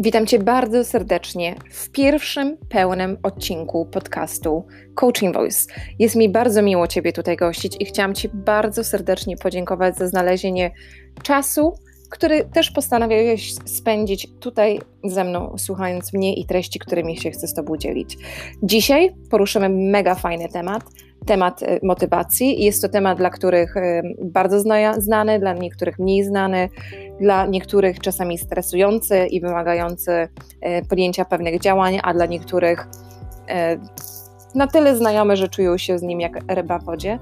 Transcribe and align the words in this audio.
Witam 0.00 0.26
Cię 0.26 0.38
bardzo 0.38 0.84
serdecznie 0.84 1.54
w 1.70 1.90
pierwszym 1.90 2.56
pełnym 2.68 3.16
odcinku 3.22 3.86
podcastu 3.86 4.66
Coaching 4.94 5.34
Voice. 5.34 5.72
Jest 5.98 6.16
mi 6.16 6.28
bardzo 6.28 6.62
miło 6.62 6.86
Ciebie 6.86 7.12
tutaj 7.12 7.36
gościć 7.36 7.76
i 7.80 7.84
chciałam 7.84 8.14
Ci 8.14 8.28
bardzo 8.34 8.84
serdecznie 8.84 9.36
podziękować 9.36 9.96
za 9.96 10.08
znalezienie 10.08 10.70
czasu, 11.22 11.74
który 12.10 12.44
też 12.44 12.70
postanowiłeś 12.70 13.54
spędzić 13.54 14.28
tutaj 14.40 14.80
ze 15.04 15.24
mną, 15.24 15.54
słuchając 15.58 16.12
mnie 16.12 16.34
i 16.34 16.46
treści, 16.46 16.78
którymi 16.78 17.16
się 17.16 17.30
chcę 17.30 17.48
z 17.48 17.54
Tobą 17.54 17.76
dzielić. 17.76 18.18
Dzisiaj 18.62 19.14
poruszymy 19.30 19.68
mega 19.68 20.14
fajny 20.14 20.48
temat, 20.48 20.82
temat 21.26 21.62
y, 21.62 21.80
motywacji. 21.82 22.64
Jest 22.64 22.82
to 22.82 22.88
temat 22.88 23.18
dla 23.18 23.30
których 23.30 23.76
y, 23.76 24.02
bardzo 24.24 24.60
znany, 24.98 25.38
dla 25.38 25.52
niektórych 25.52 25.98
mniej 25.98 26.24
znany, 26.24 26.68
dla 27.20 27.46
niektórych 27.46 28.00
czasami 28.00 28.38
stresujący 28.38 29.26
i 29.26 29.40
wymagający 29.40 30.12
y, 30.12 30.28
podjęcia 30.88 31.24
pewnych 31.24 31.60
działań, 31.60 31.98
a 32.02 32.14
dla 32.14 32.26
niektórych 32.26 32.88
na 34.54 34.66
tyle 34.66 34.96
znajomy, 34.96 35.36
że 35.36 35.48
czują 35.48 35.78
się 35.78 35.98
z 35.98 36.02
nim 36.02 36.20
jak 36.20 36.38
ryba 36.48 36.78
w 36.78 36.84
wodzie. 36.84 37.18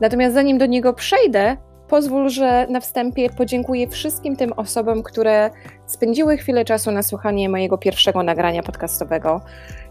Natomiast 0.00 0.34
zanim 0.34 0.58
do 0.58 0.66
niego 0.66 0.92
przejdę, 0.92 1.56
pozwól, 1.88 2.28
że 2.28 2.66
na 2.70 2.80
wstępie 2.80 3.30
podziękuję 3.30 3.88
wszystkim 3.88 4.36
tym 4.36 4.52
osobom, 4.52 5.02
które 5.02 5.50
spędziły 5.86 6.36
chwilę 6.36 6.64
czasu 6.64 6.90
na 6.90 7.02
słuchanie 7.02 7.48
mojego 7.48 7.78
pierwszego 7.78 8.22
nagrania 8.22 8.62
podcastowego. 8.62 9.40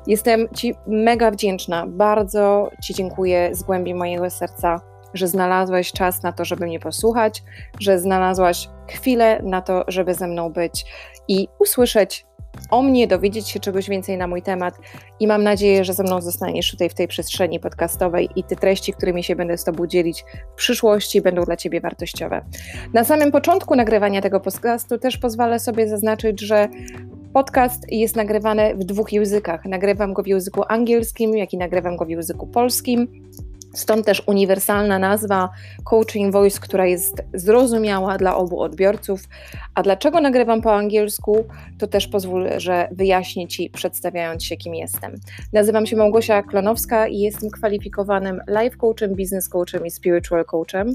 Jestem 0.07 0.47
Ci 0.55 0.75
mega 0.87 1.31
wdzięczna, 1.31 1.85
bardzo 1.87 2.71
Ci 2.83 2.93
dziękuję 2.93 3.49
z 3.55 3.63
głębi 3.63 3.93
mojego 3.93 4.29
serca, 4.29 4.81
że 5.13 5.27
znalazłeś 5.27 5.91
czas 5.91 6.23
na 6.23 6.31
to, 6.31 6.45
żeby 6.45 6.65
mnie 6.65 6.79
posłuchać, 6.79 7.43
że 7.79 7.99
znalazłaś 7.99 8.69
chwilę 8.89 9.39
na 9.43 9.61
to, 9.61 9.83
żeby 9.87 10.13
ze 10.13 10.27
mną 10.27 10.49
być 10.49 10.85
i 11.27 11.47
usłyszeć 11.59 12.25
o 12.71 12.81
mnie, 12.81 13.07
dowiedzieć 13.07 13.49
się 13.49 13.59
czegoś 13.59 13.89
więcej 13.89 14.17
na 14.17 14.27
mój 14.27 14.41
temat 14.41 14.75
i 15.19 15.27
mam 15.27 15.43
nadzieję, 15.43 15.85
że 15.85 15.93
ze 15.93 16.03
mną 16.03 16.21
zostaniesz 16.21 16.71
tutaj 16.71 16.89
w 16.89 16.93
tej 16.93 17.07
przestrzeni 17.07 17.59
podcastowej 17.59 18.29
i 18.35 18.43
te 18.43 18.55
treści, 18.55 18.93
którymi 18.93 19.23
się 19.23 19.35
będę 19.35 19.57
z 19.57 19.63
Tobą 19.63 19.87
dzielić 19.87 20.25
w 20.53 20.55
przyszłości 20.55 21.21
będą 21.21 21.43
dla 21.43 21.55
Ciebie 21.55 21.81
wartościowe. 21.81 22.45
Na 22.93 23.03
samym 23.03 23.31
początku 23.31 23.75
nagrywania 23.75 24.21
tego 24.21 24.39
podcastu 24.39 24.97
też 24.97 25.17
pozwolę 25.17 25.59
sobie 25.59 25.87
zaznaczyć, 25.87 26.41
że 26.41 26.69
Podcast 27.35 27.91
jest 27.91 28.15
nagrywany 28.15 28.75
w 28.75 28.83
dwóch 28.83 29.13
językach. 29.13 29.65
Nagrywam 29.65 30.13
go 30.13 30.23
w 30.23 30.27
języku 30.27 30.63
angielskim, 30.67 31.37
jak 31.37 31.53
i 31.53 31.57
nagrywam 31.57 31.97
go 31.97 32.05
w 32.05 32.09
języku 32.09 32.47
polskim. 32.47 33.07
Stąd 33.75 34.05
też 34.05 34.23
uniwersalna 34.25 34.99
nazwa 34.99 35.49
Coaching 35.83 36.33
Voice, 36.33 36.59
która 36.59 36.85
jest 36.85 37.23
zrozumiała 37.33 38.17
dla 38.17 38.35
obu 38.37 38.61
odbiorców. 38.61 39.21
A 39.75 39.83
dlaczego 39.83 40.21
nagrywam 40.21 40.61
po 40.61 40.75
angielsku, 40.75 41.45
to 41.77 41.87
też 41.87 42.07
pozwól, 42.07 42.49
że 42.57 42.87
wyjaśnię 42.91 43.47
Ci, 43.47 43.69
przedstawiając 43.69 44.43
się, 44.43 44.57
kim 44.57 44.75
jestem. 44.75 45.15
Nazywam 45.53 45.85
się 45.85 45.95
Małgosia 45.95 46.43
Klonowska 46.43 47.07
i 47.07 47.19
jestem 47.19 47.49
kwalifikowanym 47.49 48.41
life 48.47 48.77
coachem, 48.77 49.15
business 49.15 49.49
coachem 49.49 49.85
i 49.85 49.91
spiritual 49.91 50.45
coachem. 50.45 50.93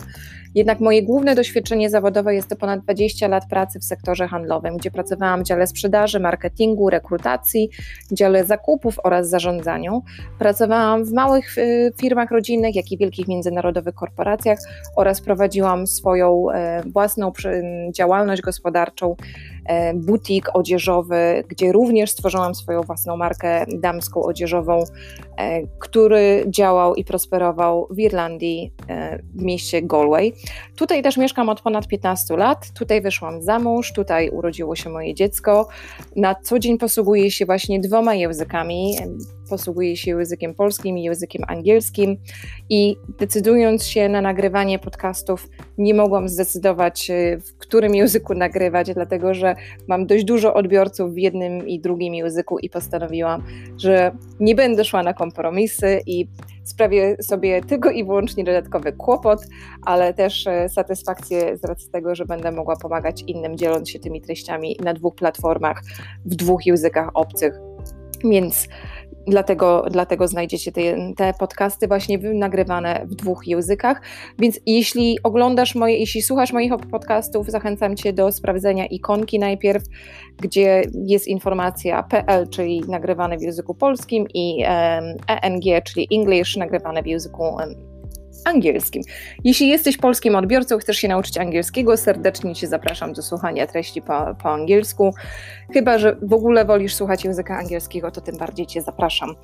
Jednak 0.55 0.81
moje 0.81 1.03
główne 1.03 1.35
doświadczenie 1.35 1.91
zawodowe 1.91 2.35
jest 2.35 2.49
to 2.49 2.57
ponad 2.57 2.81
20 2.81 3.29
lat 3.29 3.49
pracy 3.49 3.79
w 3.79 3.85
sektorze 3.85 4.29
handlowym, 4.29 4.77
gdzie 4.77 4.91
pracowałam 4.91 5.41
w 5.41 5.47
dziale 5.47 5.67
sprzedaży, 5.67 6.21
marketingu, 6.21 6.91
rekrutacji, 6.91 7.71
dziale 8.13 8.45
zakupów 8.45 8.99
oraz 9.05 9.29
zarządzaniu. 9.29 10.03
Pracowałam 10.39 11.05
w 11.05 11.13
małych 11.13 11.59
y, 11.59 11.93
firmach 12.01 12.31
rodzinnych, 12.31 12.70
jak 12.77 12.93
i 12.93 12.99
wielkich 12.99 13.29
międzynarodowych 13.29 13.95
korporacjach 13.95 14.59
oraz 14.97 15.21
prowadziłam 15.21 15.87
swoją 15.87 16.51
e, 16.51 16.83
własną 16.83 17.33
działalność 17.93 18.43
gospodarczą, 18.43 19.17
butik 19.95 20.47
odzieżowy, 20.55 21.45
gdzie 21.49 21.73
również 21.73 22.11
stworzyłam 22.11 22.55
swoją 22.55 22.81
własną 22.81 23.17
markę 23.17 23.67
damską 23.69 24.23
odzieżową, 24.23 24.85
e, 25.37 25.67
który 25.79 26.45
działał 26.49 26.95
i 26.95 27.05
prosperował 27.05 27.87
w 27.91 27.99
Irlandii, 27.99 28.73
w 29.35 29.43
mieście 29.43 29.83
Galway. 29.83 30.33
Tutaj 30.77 31.03
też 31.03 31.17
mieszkam 31.17 31.49
od 31.49 31.61
ponad 31.61 31.89
15 31.89 32.37
lat, 32.37 32.73
tutaj 32.73 33.01
wyszłam 33.01 33.43
za 33.43 33.59
mąż, 33.59 33.93
tutaj 33.93 34.31
urodziło 34.31 34.77
się 34.77 34.91
moje 34.91 35.15
dziecko. 35.15 35.69
Na 36.17 36.35
co 36.35 36.59
dzień 36.59 36.79
posługuję 36.79 37.31
się 37.31 37.47
właśnie 37.47 37.81
dwoma 37.81 38.15
językami 38.15 38.97
posługuję 39.51 39.97
się 39.97 40.11
językiem 40.11 40.55
polskim 40.55 40.99
i 40.99 41.03
językiem 41.03 41.43
angielskim 41.49 42.17
i 42.71 42.97
decydując 43.19 43.87
się 43.87 44.09
na 44.09 44.21
nagrywanie 44.21 44.79
podcastów, 44.79 45.49
nie 45.79 45.95
mogłam 45.95 46.29
zdecydować, 46.29 47.11
e, 47.11 47.39
w 47.39 47.59
którym 47.59 47.95
języku 47.95 48.35
nagrywać, 48.35 48.95
dlatego 48.95 49.35
że 49.35 49.50
mam 49.89 50.07
dość 50.07 50.25
dużo 50.25 50.55
odbiorców 50.55 51.15
w 51.15 51.19
jednym 51.19 51.69
i 51.69 51.81
drugim 51.81 52.15
języku 52.15 52.59
i 52.59 52.71
postanowiłam, 52.71 53.43
że 53.77 54.13
nie 54.41 54.55
będę 54.55 54.85
szła 54.85 55.03
na 55.03 55.15
kompromisy 55.15 56.01
i 56.07 56.27
sprawię 56.65 57.17
sobie 57.23 57.63
tylko 57.63 57.91
i 57.91 58.05
wyłącznie 58.05 58.45
dodatkowy 58.45 58.93
kłopot, 58.93 59.41
ale 59.87 60.15
też 60.15 60.47
e, 60.47 60.69
satysfakcję 60.69 61.57
z 61.57 61.65
racji 61.65 61.91
tego, 61.91 62.15
że 62.15 62.25
będę 62.25 62.53
mogła 62.53 62.77
pomagać 62.77 63.25
innym, 63.27 63.57
dzieląc 63.57 63.91
się 63.91 63.99
tymi 63.99 64.21
treściami 64.21 64.77
na 64.85 64.95
dwóch 64.95 65.15
platformach, 65.15 65.83
w 66.25 66.35
dwóch 66.35 66.67
językach 66.67 67.11
obcych. 67.15 67.55
Więc 68.25 68.69
Dlatego, 69.27 69.87
dlatego 69.91 70.29
znajdziecie 70.29 70.73
te, 70.73 70.83
te 71.17 71.33
podcasty 71.39 71.89
właśnie 71.89 72.19
nagrywane 72.19 73.07
w 73.07 73.15
dwóch 73.15 73.47
językach. 73.47 74.03
Więc 74.39 74.61
jeśli 74.67 75.19
oglądasz 75.23 75.75
moje, 75.75 75.99
jeśli 75.99 76.23
słuchasz 76.23 76.53
moich 76.53 76.73
podcastów, 76.91 77.51
zachęcam 77.51 77.97
Cię 77.97 78.13
do 78.13 78.33
sprawdzenia 78.33 78.87
ikonki 78.87 79.39
najpierw, 79.39 79.83
gdzie 80.39 80.83
jest 81.07 81.29
informacja 81.29 82.03
PL, 82.03 82.49
czyli 82.49 82.83
nagrywane 82.89 83.39
w 83.39 83.43
języku 83.43 83.75
polskim, 83.75 84.27
i 84.35 84.65
ENG, 85.27 85.85
czyli 85.85 86.09
English, 86.13 86.57
nagrywane 86.57 87.03
w 87.03 87.07
języku 87.07 87.57
angielskim. 88.45 89.03
Jeśli 89.45 89.69
jesteś 89.69 89.97
polskim 89.97 90.35
odbiorcą, 90.35 90.79
chcesz 90.79 90.97
się 90.97 91.09
nauczyć 91.09 91.39
angielskiego, 91.39 91.97
serdecznie 91.97 92.55
Cię 92.55 92.67
zapraszam 92.67 93.13
do 93.13 93.23
słuchania 93.23 93.67
treści 93.67 94.03
po, 94.03 94.35
po 94.43 94.51
angielsku. 94.51 95.15
Chyba, 95.73 95.99
że 95.99 96.17
w 96.23 96.33
ogóle 96.33 96.65
wolisz 96.65 96.95
słuchać 96.95 97.25
języka 97.25 97.59
angielskiego, 97.59 98.11
to 98.11 98.21
tym 98.21 98.37
bardziej 98.37 98.67
Cię 98.67 98.83
zapraszam. 98.83 99.35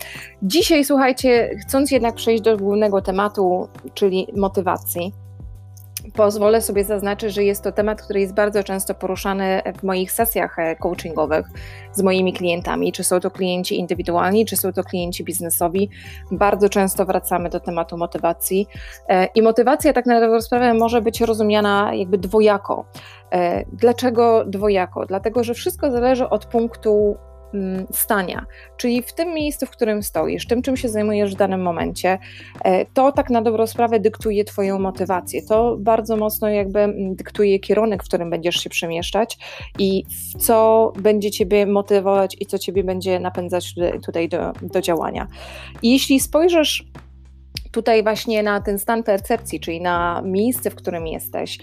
Dzisiaj, 0.42 0.84
słuchajcie, 0.84 1.50
chcąc 1.62 1.90
jednak 1.90 2.14
przejść 2.14 2.42
do 2.42 2.56
głównego 2.56 3.02
tematu, 3.02 3.68
czyli 3.94 4.26
motywacji, 4.36 5.12
pozwolę 6.16 6.62
sobie 6.62 6.84
zaznaczyć, 6.84 7.34
że 7.34 7.44
jest 7.44 7.62
to 7.62 7.72
temat, 7.72 8.02
który 8.02 8.20
jest 8.20 8.34
bardzo 8.34 8.64
często 8.64 8.94
poruszany 8.94 9.62
w 9.78 9.82
moich 9.82 10.12
sesjach 10.12 10.58
e, 10.58 10.76
coachingowych 10.76 11.46
z 11.92 12.02
moimi 12.02 12.32
klientami. 12.32 12.92
Czy 12.92 13.04
są 13.04 13.20
to 13.20 13.30
klienci 13.30 13.78
indywidualni, 13.78 14.46
czy 14.46 14.56
są 14.56 14.72
to 14.72 14.84
klienci 14.84 15.24
biznesowi. 15.24 15.90
Bardzo 16.30 16.68
często 16.68 17.04
wracamy 17.04 17.48
do 17.48 17.60
tematu 17.60 17.96
motywacji. 17.96 18.66
E, 19.08 19.26
I 19.34 19.42
motywacja, 19.42 19.92
tak 19.92 20.06
na 20.06 20.20
dobrą 20.20 20.40
sprawę, 20.40 20.74
może 20.74 21.02
być 21.02 21.20
rozumiana 21.20 21.94
jakby 21.94 22.18
dwojako. 22.18 22.84
E, 23.32 23.64
dlaczego 23.72 24.44
dwojako? 24.44 25.06
Dlatego, 25.06 25.44
że 25.44 25.54
wszystko 25.54 25.90
zależy 25.90 26.28
od 26.28 26.46
punktu 26.46 27.16
stania, 27.90 28.46
czyli 28.76 29.02
w 29.02 29.12
tym 29.12 29.34
miejscu, 29.34 29.66
w 29.66 29.70
którym 29.70 30.02
stoisz, 30.02 30.46
tym, 30.46 30.62
czym 30.62 30.76
się 30.76 30.88
zajmujesz 30.88 31.34
w 31.34 31.38
danym 31.38 31.62
momencie, 31.62 32.18
e, 32.64 32.84
to 32.84 33.12
tak 33.12 33.30
na 33.30 33.42
dobrą 33.42 33.66
sprawę 33.66 34.00
dyktuje 34.00 34.44
Twoją 34.44 34.78
motywację. 34.78 35.42
To 35.42 35.76
bardzo 35.78 36.16
mocno 36.16 36.48
jakby 36.48 36.80
mm, 36.80 37.14
dyktuje 37.14 37.58
kierunek, 37.58 38.02
w 38.02 38.06
którym 38.06 38.30
będziesz 38.30 38.56
się 38.56 38.70
przemieszczać 38.70 39.38
i 39.78 40.04
co 40.38 40.92
będzie 40.98 41.30
Ciebie 41.30 41.66
motywować 41.66 42.36
i 42.40 42.46
co 42.46 42.58
Ciebie 42.58 42.84
będzie 42.84 43.20
napędzać 43.20 43.74
tutaj 44.06 44.28
do, 44.28 44.52
do 44.62 44.80
działania. 44.80 45.26
I 45.82 45.92
jeśli 45.92 46.20
spojrzysz 46.20 46.84
tutaj 47.76 48.02
właśnie 48.02 48.42
na 48.42 48.60
ten 48.60 48.78
stan 48.78 49.02
percepcji, 49.02 49.60
czyli 49.60 49.80
na 49.80 50.22
miejsce, 50.24 50.70
w 50.70 50.74
którym 50.74 51.06
jesteś 51.06 51.58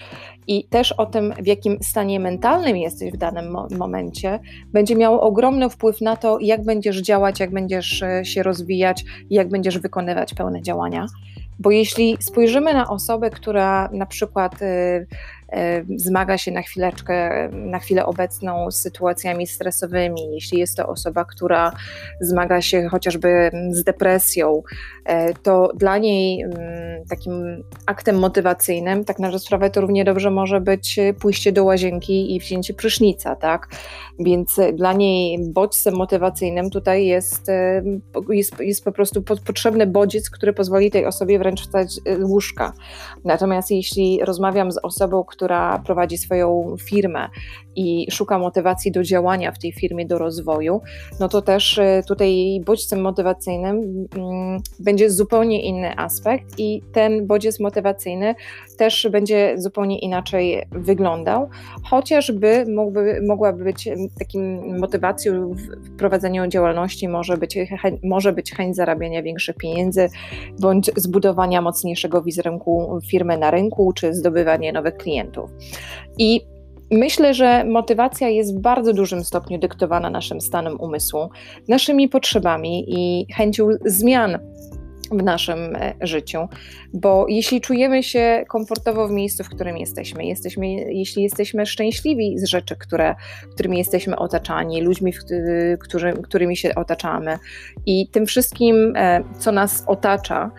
i 0.48 0.64
też 0.64 0.92
o 0.92 1.06
tym, 1.06 1.34
w 1.42 1.48
jakim 1.48 1.78
stanie 1.82 2.20
mentalnym 2.20 2.78
jesteś 2.78 3.12
w 3.12 3.18
danym 3.18 3.52
mo 3.52 3.68
momencie, 3.78 4.40
będzie 4.74 4.96
miało 4.96 5.22
ogromny 5.22 5.70
wpływ 5.70 6.02
na 6.02 6.16
to, 6.16 6.38
jak 6.42 6.64
będziesz 6.64 7.02
działać, 7.02 7.40
jak 7.40 7.52
będziesz 7.52 8.04
e, 8.04 8.26
się 8.26 8.44
rozwijać 8.44 9.06
jak 9.30 9.50
będziesz 9.50 9.80
wykonywać 9.80 10.34
pełne 10.34 10.62
działania. 10.62 11.06
Bo 11.60 11.72
jeśli 11.72 12.18
spojrzymy 12.20 12.74
na 12.74 12.90
osobę, 12.90 13.30
która 13.30 13.90
na 13.92 14.06
przykład 14.06 14.62
E, 14.62 15.06
zmaga 15.96 16.38
się 16.38 16.52
na 16.52 16.62
chwileczkę, 16.62 17.50
na 17.52 17.80
chwilę 17.80 18.06
obecną 18.06 18.72
z 18.72 18.76
sytuacjami 18.76 19.48
stresowymi, 19.48 20.34
jeśli 20.34 20.60
jest 20.60 20.78
to 20.78 20.88
osoba, 20.88 21.26
która 21.26 21.72
zmaga 22.22 22.62
się 22.62 22.88
chociażby 22.88 23.52
z 23.70 23.84
depresją, 23.84 24.64
e, 25.06 25.34
to 25.34 25.72
dla 25.76 25.98
niej 25.98 26.46
takim 27.10 27.64
aktem 27.86 28.20
motywacyjnym, 28.20 29.06
tak 29.06 29.20
na 29.20 29.40
sprawę, 29.40 29.70
to 29.70 29.82
równie 29.82 30.06
dobrze 30.06 30.32
może 30.32 30.62
być 30.62 31.00
pójście 31.20 31.52
do 31.52 31.64
łazienki 31.64 32.36
i 32.36 32.40
wzięcie 32.40 32.74
prysznica, 32.74 33.36
tak? 33.36 33.68
Więc 34.20 34.60
dla 34.74 34.94
niej 34.94 35.40
bodźcem 35.54 35.96
motywacyjnym 35.96 36.70
tutaj 36.70 37.06
jest, 37.06 37.50
e, 37.50 37.84
jest, 38.30 38.60
jest 38.60 38.84
po 38.84 38.92
prostu 38.92 39.22
potrzebny 39.22 39.88
bodziec, 39.88 40.30
który 40.30 40.54
pozwoli 40.54 40.92
tej 40.92 41.06
osobie 41.06 41.40
wręcz 41.40 41.62
wstać 41.62 42.00
łóżka. 42.22 42.74
Natomiast 43.24 43.72
jeśli 43.72 44.20
rozmawiam 44.24 44.72
z 44.72 44.78
osobą, 44.84 45.24
która 45.24 45.43
prowadzi 45.86 46.18
swoją 46.18 46.76
firmę 46.80 47.30
i 47.76 48.08
szuka 48.12 48.40
motywacji 48.40 48.92
do 48.92 49.04
działania 49.04 49.52
w 49.52 49.60
tej 49.60 49.72
firmie, 49.72 50.06
do 50.06 50.18
rozwoju, 50.18 50.82
no 51.20 51.30
to 51.30 51.42
też 51.42 51.78
y, 51.78 52.02
tutaj 52.08 52.62
bodźcem 52.66 53.02
motywacyjnym 53.02 54.08
mm, 54.16 54.62
będzie 54.80 55.10
zupełnie 55.10 55.62
inny 55.62 55.98
aspekt 55.98 56.60
i 56.60 56.82
ten 56.94 57.28
bodziec 57.28 57.60
motywacyjny 57.60 58.36
też 58.84 59.08
będzie 59.12 59.54
zupełnie 59.58 60.00
inaczej 60.00 60.64
wyglądał, 60.72 61.50
chociażby 61.84 62.66
mógłby, 62.76 63.22
mogłaby 63.28 63.64
być 63.64 63.90
takim 64.20 64.78
motywacją 64.80 65.54
w 65.54 65.98
prowadzeniu 65.98 66.48
działalności 66.48 67.08
może 67.08 67.38
być, 67.38 67.58
może 68.04 68.34
być 68.34 68.52
chęć 68.52 68.76
zarabiania 68.76 69.24
większych 69.24 69.56
pieniędzy, 69.56 70.10
bądź 70.60 70.92
zbudowania 70.96 71.62
mocniejszego 71.62 72.22
wizerunku 72.22 73.00
firmy 73.10 73.38
na 73.38 73.52
rynku, 73.52 73.94
czy 73.94 74.14
zdobywanie 74.14 74.74
nowych 74.74 74.98
klientów. 74.98 75.50
I 76.18 76.42
Myślę, 76.92 77.34
że 77.34 77.64
motywacja 77.64 78.30
jest 78.30 78.58
w 78.58 78.62
bardzo 78.62 78.94
dużym 78.94 79.24
stopniu 79.24 79.60
dyktowana 79.60 80.10
naszym 80.10 80.42
stanem 80.42 80.80
umysłu, 80.80 81.30
naszymi 81.68 82.10
potrzebami 82.10 82.86
i 82.88 83.26
chęcią 83.34 83.68
zmian 83.86 84.40
w 85.18 85.24
naszym 85.24 85.76
e, 85.76 85.94
życiu, 86.02 86.48
bo 86.94 87.26
jeśli 87.30 87.62
czujemy 87.62 88.04
się 88.04 88.46
komfortowo 88.48 89.08
w 89.08 89.12
miejscu, 89.12 89.44
w 89.44 89.50
którym 89.50 89.78
jesteśmy, 89.78 90.26
jesteśmy 90.26 90.68
jeśli 90.74 91.24
jesteśmy 91.24 91.66
szczęśliwi 91.66 92.40
z 92.40 92.46
rzeczy, 92.46 92.76
które, 92.76 93.16
którymi 93.54 93.78
jesteśmy 93.78 94.16
otaczani, 94.16 94.82
ludźmi, 94.82 95.14
którzy, 95.80 96.14
którymi 96.24 96.58
się 96.58 96.76
otaczamy 96.76 97.38
i 97.86 98.08
tym 98.08 98.26
wszystkim, 98.26 98.94
e, 98.96 99.24
co 99.40 99.52
nas 99.52 99.84
otacza, 99.88 100.52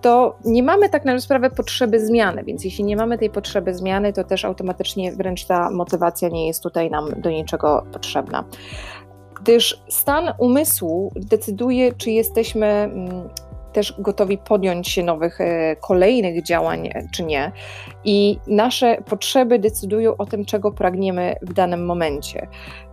to 0.00 0.38
nie 0.44 0.62
mamy 0.62 0.88
tak 0.88 1.04
na 1.04 1.20
sprawę 1.20 1.50
potrzeby 1.50 2.06
zmiany, 2.06 2.44
więc 2.44 2.64
jeśli 2.64 2.84
nie 2.84 2.96
mamy 2.96 3.18
tej 3.18 3.30
potrzeby 3.30 3.74
zmiany, 3.74 4.12
to 4.12 4.24
też 4.24 4.44
automatycznie 4.44 5.12
wręcz 5.12 5.44
ta 5.44 5.70
motywacja 5.70 6.28
nie 6.28 6.46
jest 6.46 6.62
tutaj 6.62 6.90
nam 6.90 7.10
do 7.16 7.30
niczego 7.30 7.86
potrzebna. 7.92 8.44
Gdyż 9.40 9.82
stan 9.88 10.32
umysłu 10.38 11.12
decyduje, 11.16 11.92
czy 11.92 12.10
jesteśmy 12.10 12.66
mm, 12.66 13.28
też 13.78 13.94
gotowi 13.98 14.38
podjąć 14.38 14.88
się 14.88 15.02
nowych, 15.02 15.40
e, 15.40 15.76
kolejnych 15.76 16.42
działań, 16.42 16.86
e, 16.86 17.02
czy 17.12 17.24
nie. 17.24 17.52
I 18.04 18.38
nasze 18.46 19.02
potrzeby 19.06 19.58
decydują 19.58 20.16
o 20.16 20.26
tym, 20.26 20.44
czego 20.44 20.72
pragniemy 20.72 21.36
w 21.42 21.52
danym 21.52 21.86
momencie 21.86 22.48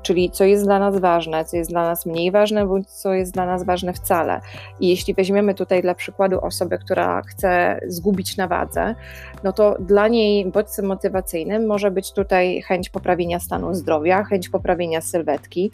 czyli 0.05 0.31
co 0.31 0.43
jest 0.43 0.63
dla 0.63 0.79
nas 0.79 0.99
ważne, 0.99 1.45
co 1.45 1.57
jest 1.57 1.69
dla 1.69 1.83
nas 1.83 2.05
mniej 2.05 2.31
ważne, 2.31 2.65
bądź 2.65 2.87
co 2.87 3.13
jest 3.13 3.33
dla 3.33 3.45
nas 3.45 3.63
ważne 3.63 3.93
wcale. 3.93 4.41
I 4.79 4.89
jeśli 4.89 5.13
weźmiemy 5.13 5.53
tutaj 5.53 5.81
dla 5.81 5.95
przykładu 5.95 6.39
osobę, 6.39 6.77
która 6.77 7.21
chce 7.21 7.79
zgubić 7.87 8.37
na 8.37 8.47
wadze, 8.47 8.95
no 9.43 9.53
to 9.53 9.75
dla 9.79 10.07
niej 10.07 10.45
bodźcem 10.51 10.85
motywacyjnym 10.85 11.65
może 11.65 11.91
być 11.91 12.13
tutaj 12.13 12.61
chęć 12.61 12.89
poprawienia 12.89 13.39
stanu 13.39 13.73
zdrowia, 13.73 14.23
chęć 14.23 14.49
poprawienia 14.49 15.01
sylwetki, 15.01 15.71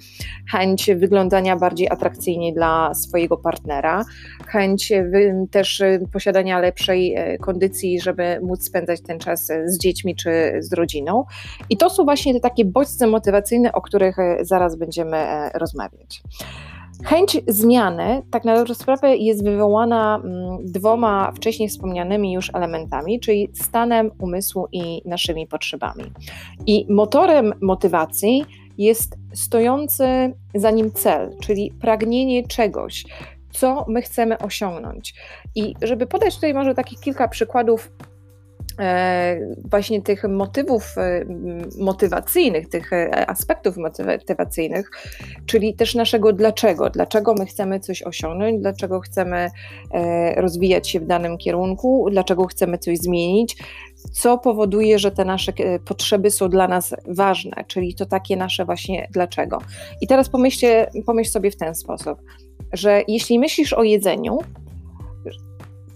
chęć 0.51 0.89
wyglądania 0.95 1.56
bardziej 1.56 1.89
atrakcyjnie 1.89 2.54
dla 2.54 2.94
swojego 2.94 3.38
partnera, 3.38 4.06
chęć 4.48 4.94
też 5.51 5.83
posiadania 6.13 6.60
lepszej 6.60 7.16
e, 7.16 7.38
kondycji, 7.38 8.01
żeby 8.01 8.39
móc 8.44 8.66
spędzać 8.66 9.01
ten 9.01 9.19
czas 9.19 9.51
z 9.66 9.78
dziećmi 9.78 10.16
czy 10.16 10.54
z 10.60 10.74
rodziną. 10.74 11.25
I 11.69 11.78
to 11.78 11.89
są 11.89 12.04
właśnie 12.04 12.33
te 12.33 12.39
takie 12.39 12.66
bodźce 12.66 13.07
motywacyjne, 13.07 13.72
o 13.72 13.81
których 13.81 14.19
zaraz 14.41 14.75
będziemy 14.75 15.18
e, 15.18 15.51
rozmawiać. 15.53 16.23
Chęć 17.03 17.38
zmiany, 17.47 18.21
tak 18.31 18.45
na 18.45 18.56
dobrą 18.56 18.73
sprawę, 18.73 19.15
jest 19.15 19.44
wywołana 19.44 20.21
mm, 20.23 20.57
dwoma 20.65 21.31
wcześniej 21.31 21.69
wspomnianymi 21.69 22.33
już 22.33 22.51
elementami, 22.53 23.19
czyli 23.19 23.50
stanem 23.53 24.12
umysłu 24.19 24.68
i 24.71 25.01
naszymi 25.06 25.47
potrzebami. 25.47 26.03
I 26.65 26.85
motorem 26.89 27.53
motywacji 27.62 28.45
jest 28.77 29.15
stojący 29.33 30.33
za 30.56 30.71
nim 30.71 30.91
cel, 30.91 31.35
czyli 31.39 31.71
pragnienie 31.81 32.47
czegoś, 32.47 33.06
co 33.51 33.85
my 33.88 34.01
chcemy 34.01 34.38
osiągnąć. 34.38 35.13
I 35.56 35.75
żeby 35.81 36.07
podać 36.07 36.35
tutaj 36.35 36.53
może 36.53 36.75
takich 36.75 37.00
kilka 37.00 37.27
przykładów 37.27 37.91
właśnie 39.69 40.01
tych 40.01 40.24
motywów 40.24 40.98
e, 40.98 41.25
motywacyjnych, 41.80 42.69
tych 42.69 42.94
e, 42.94 43.30
aspektów 43.30 43.75
motywacyjnych, 43.78 44.92
czyli 45.45 45.74
też 45.74 45.95
naszego 45.95 46.33
dlaczego, 46.33 46.89
dlaczego 46.89 47.33
my 47.39 47.45
chcemy 47.45 47.80
coś 47.80 48.04
osiągnąć, 48.04 48.62
dlaczego 48.62 49.00
chcemy 49.00 49.50
rozwijać 50.36 50.89
się 50.89 51.00
w 51.00 51.06
danym 51.06 51.38
kierunku, 51.38 52.07
dlaczego 52.12 52.45
chcemy 52.45 52.78
coś 52.78 52.98
zmienić, 52.98 53.57
co 54.12 54.38
powoduje, 54.38 55.00
że 55.00 55.12
te 55.12 55.25
nasze 55.25 55.54
potrzeby 55.86 56.31
są 56.31 56.50
dla 56.50 56.68
nas 56.68 56.95
ważne, 57.07 57.63
czyli 57.68 57.95
to 57.95 58.06
takie 58.06 58.38
nasze 58.38 58.66
właśnie 58.66 59.07
dlaczego. 59.12 59.57
I 60.01 60.07
teraz 60.07 60.30
pomyślcie, 60.30 60.92
pomyśl 61.06 61.31
sobie 61.31 61.51
w 61.51 61.57
ten 61.57 61.75
sposób, 61.75 62.22
że 62.74 63.04
jeśli 63.07 63.39
myślisz 63.39 63.74
o 63.74 63.83
jedzeniu, 63.83 64.39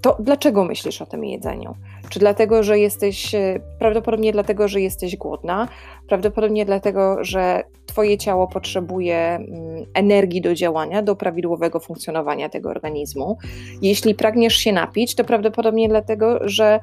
to 0.06 0.18
dlaczego 0.20 0.64
myślisz 0.64 1.02
o 1.02 1.06
tym 1.06 1.26
jedzeniu? 1.26 1.76
Czy 2.10 2.20
dlatego, 2.20 2.64
że 2.64 2.80
jesteś, 2.80 3.36
e, 3.36 3.60
prawdopodobnie 3.80 4.32
dlatego, 4.32 4.68
że 4.68 4.82
jesteś 4.82 5.16
głodna, 5.16 5.68
prawdopodobnie 6.08 6.66
dlatego, 6.66 7.24
że 7.24 7.64
Twoje 7.86 8.18
ciało 8.18 8.48
potrzebuje 8.48 9.18
mm, 9.18 9.86
energii 9.94 10.42
do 10.42 10.56
działania, 10.56 11.02
do 11.02 11.16
prawidłowego 11.16 11.80
funkcjonowania 11.80 12.50
tego 12.50 12.70
organizmu. 12.70 13.38
Jeśli 13.82 14.16
pragniesz 14.16 14.56
się 14.56 14.72
napić, 14.72 15.16
to 15.16 15.24
prawdopodobnie 15.24 15.90
dlatego, 15.90 16.40
że 16.42 16.80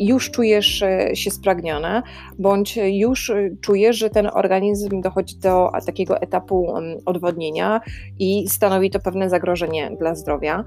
już 0.00 0.30
czujesz 0.30 0.82
e, 0.82 1.16
się 1.16 1.30
spragniona, 1.30 2.02
bądź 2.38 2.78
już 2.82 3.30
e, 3.30 3.50
czujesz, 3.60 3.96
że 3.96 4.10
ten 4.10 4.30
organizm 4.32 5.00
dochodzi 5.00 5.36
do 5.36 5.70
takiego 5.86 6.20
etapu 6.20 6.74
odwodnienia 7.06 7.80
i 8.18 8.48
stanowi 8.48 8.90
to 8.90 9.00
pewne 9.00 9.30
zagrożenie 9.30 9.90
dla 9.98 10.14
zdrowia. 10.14 10.64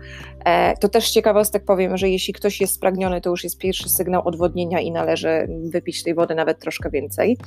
To 0.79 0.89
też 0.89 1.11
ciekawostek 1.11 1.65
powiem, 1.65 1.97
że 1.97 2.09
jeśli 2.09 2.33
ktoś 2.33 2.61
jest 2.61 2.73
spragniony, 2.73 3.21
to 3.21 3.29
już 3.29 3.43
jest 3.43 3.57
pierwszy 3.57 3.89
sygnał 3.89 4.27
odwodnienia 4.27 4.79
i 4.79 4.91
należy 4.91 5.47
wypić 5.63 6.03
tej 6.03 6.13
wody 6.13 6.35
nawet 6.35 6.59
troszkę 6.59 6.89
więcej. 6.89 7.37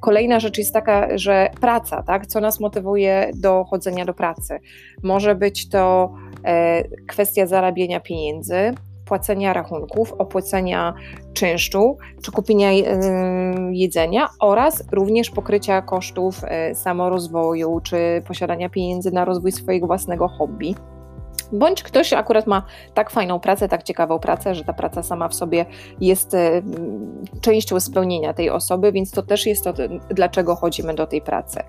Kolejna 0.00 0.40
rzecz 0.40 0.58
jest 0.58 0.72
taka, 0.72 1.18
że 1.18 1.50
praca, 1.60 2.02
tak? 2.02 2.26
co 2.26 2.40
nas 2.40 2.60
motywuje 2.60 3.30
do 3.34 3.64
chodzenia 3.64 4.04
do 4.04 4.14
pracy. 4.14 4.58
Może 5.02 5.34
być 5.34 5.68
to 5.68 6.14
kwestia 7.06 7.46
zarabiania 7.46 8.00
pieniędzy, 8.00 8.74
płacenia 9.04 9.52
rachunków, 9.52 10.12
opłacenia 10.12 10.94
czynszu 11.34 11.96
czy 12.22 12.32
kupienia 12.32 12.70
e, 12.70 12.74
jedzenia 13.72 14.28
oraz 14.40 14.84
również 14.92 15.30
pokrycia 15.30 15.82
kosztów 15.82 16.40
e, 16.44 16.74
samorozwoju 16.74 17.80
czy 17.80 18.22
posiadania 18.28 18.68
pieniędzy 18.68 19.10
na 19.10 19.24
rozwój 19.24 19.52
swojego 19.52 19.86
własnego 19.86 20.28
hobby. 20.28 20.74
Bądź 21.52 21.82
ktoś 21.82 22.12
akurat 22.12 22.46
ma 22.46 22.62
tak 22.94 23.10
fajną 23.10 23.40
pracę, 23.40 23.68
tak 23.68 23.82
ciekawą 23.82 24.18
pracę, 24.18 24.54
że 24.54 24.64
ta 24.64 24.72
praca 24.72 25.02
sama 25.02 25.28
w 25.28 25.34
sobie 25.34 25.66
jest 26.00 26.34
e, 26.34 26.62
częścią 27.40 27.80
spełnienia 27.80 28.34
tej 28.34 28.50
osoby, 28.50 28.92
więc 28.92 29.10
to 29.10 29.22
też 29.22 29.46
jest 29.46 29.64
to, 29.64 29.72
dlaczego 30.10 30.56
chodzimy 30.56 30.94
do 30.94 31.06
tej 31.06 31.22
pracy. 31.22 31.60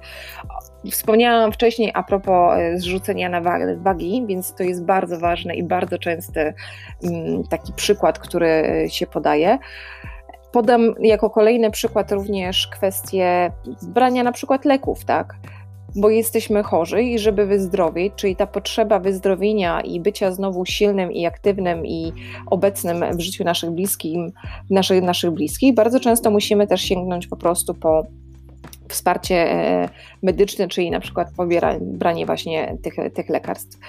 Wspomniałam 0.91 1.51
wcześniej 1.51 1.91
a 1.93 2.03
propos 2.03 2.53
e, 2.57 2.79
zrzucenia 2.79 3.29
na 3.29 3.41
wagi, 3.77 4.23
więc 4.27 4.55
to 4.55 4.63
jest 4.63 4.85
bardzo 4.85 5.19
ważny 5.19 5.55
i 5.55 5.63
bardzo 5.63 5.97
częsty 5.97 6.53
mm, 7.03 7.43
taki 7.43 7.73
przykład, 7.73 8.19
który 8.19 8.63
się 8.89 9.07
podaje. 9.07 9.57
Podam 10.51 10.95
jako 10.99 11.29
kolejny 11.29 11.71
przykład 11.71 12.11
również 12.11 12.67
kwestię 12.67 13.51
brania 13.81 14.23
na 14.23 14.31
przykład 14.31 14.65
leków, 14.65 15.05
tak? 15.05 15.35
bo 15.95 16.09
jesteśmy 16.09 16.63
chorzy 16.63 17.03
i 17.03 17.19
żeby 17.19 17.45
wyzdrowieć, 17.45 18.13
czyli 18.15 18.35
ta 18.35 18.47
potrzeba 18.47 18.99
wyzdrowienia 18.99 19.81
i 19.81 19.99
bycia 19.99 20.31
znowu 20.31 20.65
silnym 20.65 21.11
i 21.11 21.25
aktywnym 21.25 21.85
i 21.85 22.13
obecnym 22.47 23.17
w 23.17 23.19
życiu 23.19 23.43
naszych 23.43 23.71
bliskich, 23.71 24.17
naszych, 24.69 25.03
naszych 25.03 25.31
bliskich, 25.31 25.73
bardzo 25.73 25.99
często 25.99 26.31
musimy 26.31 26.67
też 26.67 26.81
sięgnąć 26.81 27.27
po 27.27 27.37
prostu 27.37 27.73
po 27.73 28.05
wsparcie 28.95 29.51
e, 29.51 29.89
medyczne, 30.23 30.67
czyli 30.67 30.91
na 30.91 30.99
przykład 30.99 31.31
pobieranie 31.37 32.25
właśnie 32.25 32.77
tych, 32.81 32.95
tych 33.13 33.29
lekarstw. 33.29 33.79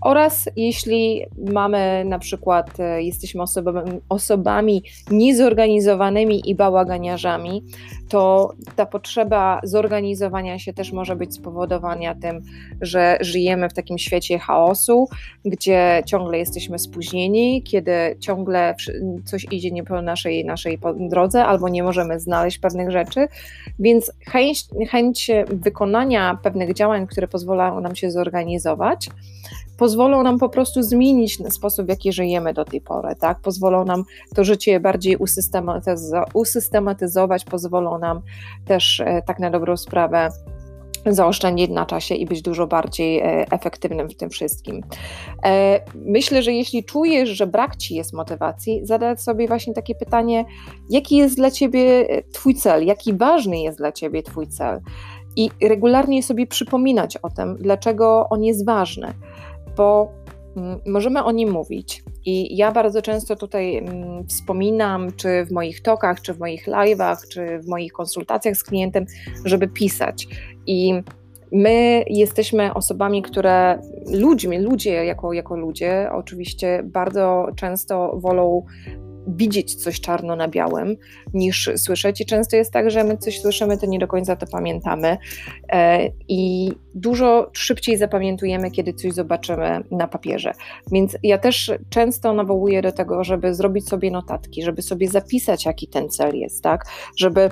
Oraz 0.00 0.48
jeśli 0.56 1.24
mamy 1.52 2.04
na 2.04 2.18
przykład, 2.18 2.80
e, 2.80 3.02
jesteśmy 3.02 3.42
osobami, 3.42 4.00
osobami 4.08 4.82
niezorganizowanymi 5.10 6.50
i 6.50 6.54
bałaganiarzami, 6.54 7.62
to 8.08 8.52
ta 8.76 8.86
potrzeba 8.86 9.60
zorganizowania 9.64 10.58
się 10.58 10.72
też 10.72 10.92
może 10.92 11.16
być 11.16 11.34
spowodowana 11.34 12.14
tym, 12.14 12.42
że 12.80 13.18
żyjemy 13.20 13.68
w 13.68 13.74
takim 13.74 13.98
świecie 13.98 14.38
chaosu, 14.38 15.08
gdzie 15.44 16.02
ciągle 16.06 16.38
jesteśmy 16.38 16.78
spóźnieni, 16.78 17.62
kiedy 17.62 18.16
ciągle 18.20 18.74
coś 19.24 19.46
idzie 19.50 19.70
nie 19.70 19.84
po 19.84 20.02
naszej, 20.02 20.44
naszej 20.44 20.78
drodze 20.98 21.44
albo 21.44 21.68
nie 21.68 21.82
możemy 21.82 22.20
znaleźć 22.20 22.58
pewnych 22.58 22.90
rzeczy, 22.90 23.28
więc 23.78 24.12
chęć, 24.26 24.64
chęć 24.90 25.30
wykonania 25.46 26.38
pewnych 26.42 26.74
działań, 26.74 27.06
które 27.06 27.28
pozwalają 27.28 27.80
nam 27.80 27.96
się 27.96 28.10
zorganizować, 28.10 29.08
pozwolą 29.78 30.22
nam 30.22 30.38
po 30.38 30.48
prostu 30.48 30.82
zmienić 30.82 31.38
sposób, 31.54 31.86
w 31.86 31.88
jaki 31.88 32.12
żyjemy 32.12 32.54
do 32.54 32.64
tej 32.64 32.80
pory, 32.80 33.14
tak? 33.16 33.40
Pozwolą 33.40 33.84
nam 33.84 34.04
to 34.34 34.44
życie 34.44 34.80
bardziej 34.80 35.16
usystematyzować, 36.34 37.44
pozwolą 37.44 37.98
nam 37.98 38.20
też 38.64 39.00
e, 39.00 39.22
tak 39.26 39.38
na 39.38 39.50
dobrą 39.50 39.76
sprawę 39.76 40.28
zaoszczędzić 41.06 41.70
na 41.70 41.86
czasie 41.86 42.14
i 42.14 42.26
być 42.26 42.42
dużo 42.42 42.66
bardziej 42.66 43.18
e, 43.18 43.46
efektywnym 43.50 44.08
w 44.08 44.16
tym 44.16 44.30
wszystkim. 44.30 44.82
E, 45.44 45.80
myślę, 45.94 46.42
że 46.42 46.52
jeśli 46.52 46.84
czujesz, 46.84 47.28
że 47.28 47.46
brak 47.46 47.76
ci 47.76 47.94
jest 47.94 48.12
motywacji, 48.12 48.80
zadać 48.86 49.22
sobie 49.22 49.48
właśnie 49.48 49.74
takie 49.74 49.94
pytanie, 49.94 50.44
jaki 50.90 51.16
jest 51.16 51.36
dla 51.36 51.50
ciebie 51.50 52.06
twój 52.32 52.54
cel, 52.54 52.86
jaki 52.86 53.14
ważny 53.14 53.60
jest 53.60 53.78
dla 53.78 53.92
ciebie 53.92 54.22
twój 54.22 54.48
cel 54.48 54.80
i 55.36 55.50
regularnie 55.62 56.22
sobie 56.22 56.46
przypominać 56.46 57.16
o 57.16 57.30
tym, 57.30 57.56
dlaczego 57.60 58.26
on 58.30 58.44
jest 58.44 58.66
ważny, 58.66 59.14
bo 59.78 60.12
mm, 60.56 60.80
możemy 60.86 61.24
o 61.24 61.32
nim 61.32 61.50
mówić. 61.50 62.02
I 62.26 62.56
ja 62.56 62.72
bardzo 62.72 63.02
często 63.02 63.36
tutaj 63.36 63.76
mm, 63.76 64.26
wspominam, 64.26 65.12
czy 65.16 65.44
w 65.44 65.52
moich 65.52 65.82
tokach, 65.82 66.20
czy 66.20 66.34
w 66.34 66.38
moich 66.38 66.66
live'ach, 66.66 67.16
czy 67.32 67.58
w 67.58 67.68
moich 67.68 67.92
konsultacjach 67.92 68.56
z 68.56 68.64
klientem, 68.64 69.06
żeby 69.44 69.68
pisać. 69.68 70.26
I 70.66 71.02
My 71.52 72.04
jesteśmy 72.06 72.74
osobami, 72.74 73.22
które 73.22 73.78
ludźmi, 74.12 74.58
ludzie 74.58 75.04
jako, 75.04 75.32
jako 75.32 75.56
ludzie, 75.56 76.10
oczywiście 76.12 76.82
bardzo 76.84 77.46
często 77.56 78.16
wolą 78.16 78.66
widzieć 79.28 79.74
coś 79.74 80.00
czarno 80.00 80.36
na 80.36 80.48
białym 80.48 80.96
niż 81.34 81.70
słyszeć. 81.76 82.20
I 82.20 82.26
często 82.26 82.56
jest 82.56 82.72
tak, 82.72 82.90
że 82.90 83.04
my 83.04 83.16
coś 83.16 83.40
słyszymy, 83.40 83.78
to 83.78 83.86
nie 83.86 83.98
do 83.98 84.08
końca 84.08 84.36
to 84.36 84.46
pamiętamy. 84.46 85.16
E, 85.72 86.08
I 86.28 86.72
dużo 86.94 87.50
szybciej 87.52 87.96
zapamiętujemy, 87.96 88.70
kiedy 88.70 88.94
coś 88.94 89.12
zobaczymy 89.12 89.84
na 89.90 90.08
papierze. 90.08 90.52
Więc 90.92 91.16
ja 91.22 91.38
też 91.38 91.72
często 91.90 92.32
nawołuję 92.32 92.82
do 92.82 92.92
tego, 92.92 93.24
żeby 93.24 93.54
zrobić 93.54 93.88
sobie 93.88 94.10
notatki, 94.10 94.62
żeby 94.62 94.82
sobie 94.82 95.08
zapisać, 95.08 95.66
jaki 95.66 95.88
ten 95.88 96.08
cel 96.08 96.36
jest, 96.36 96.62
tak? 96.62 96.84
Żeby 97.16 97.50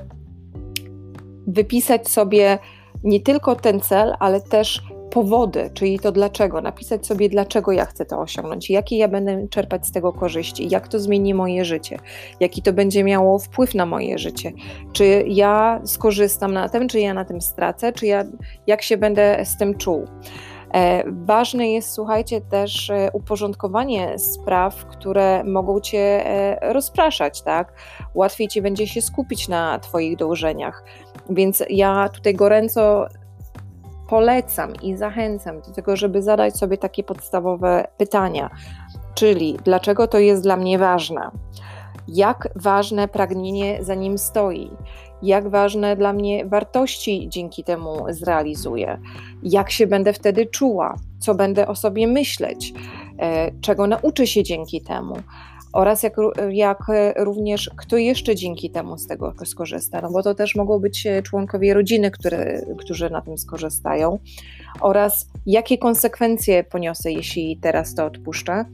wypisać 1.46 2.08
sobie 2.08 2.58
nie 3.04 3.20
tylko 3.20 3.56
ten 3.56 3.80
cel, 3.80 4.14
ale 4.18 4.40
też 4.40 4.82
powody, 5.10 5.70
czyli 5.74 5.98
to 5.98 6.12
dlaczego, 6.12 6.60
napisać 6.60 7.06
sobie, 7.06 7.28
dlaczego 7.28 7.72
ja 7.72 7.84
chcę 7.84 8.04
to 8.04 8.20
osiągnąć, 8.20 8.70
jakie 8.70 8.96
ja 8.98 9.08
będę 9.08 9.48
czerpać 9.48 9.86
z 9.86 9.92
tego 9.92 10.12
korzyści, 10.12 10.68
jak 10.70 10.88
to 10.88 11.00
zmieni 11.00 11.34
moje 11.34 11.64
życie, 11.64 11.98
jaki 12.40 12.62
to 12.62 12.72
będzie 12.72 13.04
miało 13.04 13.38
wpływ 13.38 13.74
na 13.74 13.86
moje 13.86 14.18
życie, 14.18 14.52
czy 14.92 15.24
ja 15.28 15.80
skorzystam 15.84 16.52
na 16.52 16.68
tym, 16.68 16.88
czy 16.88 17.00
ja 17.00 17.14
na 17.14 17.24
tym 17.24 17.40
stracę, 17.40 17.92
czy 17.92 18.06
ja, 18.06 18.24
jak 18.66 18.82
się 18.82 18.96
będę 18.96 19.44
z 19.44 19.56
tym 19.56 19.74
czuł. 19.74 20.06
E, 20.74 21.04
ważne 21.06 21.72
jest, 21.72 21.92
słuchajcie, 21.92 22.40
też 22.40 22.90
e, 22.90 23.10
uporządkowanie 23.12 24.18
spraw, 24.18 24.86
które 24.86 25.44
mogą 25.44 25.80
cię 25.80 26.26
e, 26.26 26.72
rozpraszać, 26.72 27.42
tak? 27.42 27.72
Łatwiej 28.14 28.48
ci 28.48 28.62
będzie 28.62 28.86
się 28.86 29.02
skupić 29.02 29.48
na 29.48 29.78
Twoich 29.78 30.16
dążeniach. 30.16 30.84
Więc 31.30 31.62
ja 31.70 32.08
tutaj 32.08 32.34
gorąco 32.34 33.06
polecam 34.08 34.72
i 34.82 34.96
zachęcam 34.96 35.60
do 35.60 35.70
tego, 35.72 35.96
żeby 35.96 36.22
zadać 36.22 36.56
sobie 36.56 36.78
takie 36.78 37.04
podstawowe 37.04 37.88
pytania, 37.96 38.50
czyli 39.14 39.58
dlaczego 39.64 40.06
to 40.06 40.18
jest 40.18 40.42
dla 40.42 40.56
mnie 40.56 40.78
ważne? 40.78 41.30
Jak 42.08 42.48
ważne 42.56 43.08
pragnienie 43.08 43.84
za 43.84 43.94
nim 43.94 44.18
stoi? 44.18 44.70
Jak 45.22 45.48
ważne 45.48 45.96
dla 45.96 46.12
mnie 46.12 46.46
wartości 46.46 47.26
dzięki 47.28 47.64
temu 47.64 48.06
zrealizuję? 48.08 49.00
Jak 49.42 49.70
się 49.70 49.86
będę 49.86 50.12
wtedy 50.12 50.46
czuła? 50.46 50.96
Co 51.18 51.34
będę 51.34 51.68
o 51.68 51.74
sobie 51.74 52.06
myśleć? 52.06 52.72
E, 53.18 53.50
czego 53.60 53.86
nauczę 53.86 54.26
się 54.26 54.42
dzięki 54.42 54.80
temu? 54.80 55.16
Oraz 55.76 56.02
jak, 56.02 56.16
jak 56.50 56.78
również 57.16 57.70
kto 57.76 57.96
jeszcze 57.96 58.34
dzięki 58.34 58.70
temu 58.70 58.98
z 58.98 59.06
tego 59.06 59.34
skorzysta, 59.44 60.00
no 60.00 60.10
bo 60.10 60.22
to 60.22 60.34
też 60.34 60.54
mogą 60.54 60.78
być 60.78 61.06
członkowie 61.22 61.74
rodziny, 61.74 62.10
które, 62.10 62.60
którzy 62.78 63.10
na 63.10 63.22
tym 63.22 63.38
skorzystają, 63.38 64.18
oraz 64.80 65.28
jakie 65.46 65.78
konsekwencje 65.78 66.64
poniosę, 66.64 67.12
jeśli 67.12 67.56
teraz 67.56 67.94
to 67.94 68.04
odpuszczę, 68.04 68.64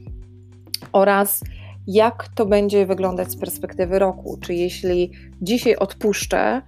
oraz 0.91 1.41
jak 1.87 2.27
to 2.35 2.45
będzie 2.45 2.85
wyglądać 2.85 3.31
z 3.31 3.39
perspektywy 3.39 3.99
roku. 3.99 4.37
Czy 4.41 4.53
jeśli 4.53 5.11
dzisiaj 5.41 5.75
odpuszczę, 5.75 6.61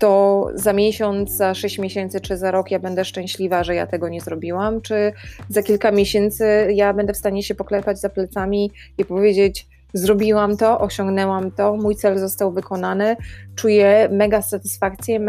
to 0.00 0.46
za 0.54 0.72
miesiąc, 0.72 1.30
za 1.30 1.54
sześć 1.54 1.78
miesięcy 1.78 2.20
czy 2.20 2.36
za 2.36 2.50
rok 2.50 2.70
ja 2.70 2.78
będę 2.78 3.04
szczęśliwa, 3.04 3.64
że 3.64 3.74
ja 3.74 3.86
tego 3.86 4.08
nie 4.08 4.20
zrobiłam, 4.20 4.80
czy 4.80 5.12
za 5.48 5.62
kilka 5.62 5.92
miesięcy 5.92 6.68
ja 6.74 6.94
będę 6.94 7.12
w 7.12 7.16
stanie 7.16 7.42
się 7.42 7.54
poklepać 7.54 8.00
za 8.00 8.08
plecami 8.08 8.70
i 8.98 9.04
powiedzieć: 9.04 9.66
zrobiłam 9.94 10.56
to, 10.56 10.80
osiągnęłam 10.80 11.50
to, 11.50 11.76
mój 11.76 11.96
cel 11.96 12.18
został 12.18 12.52
wykonany, 12.52 13.16
czuję 13.54 14.08
mega 14.12 14.42
satysfakcję, 14.42 15.20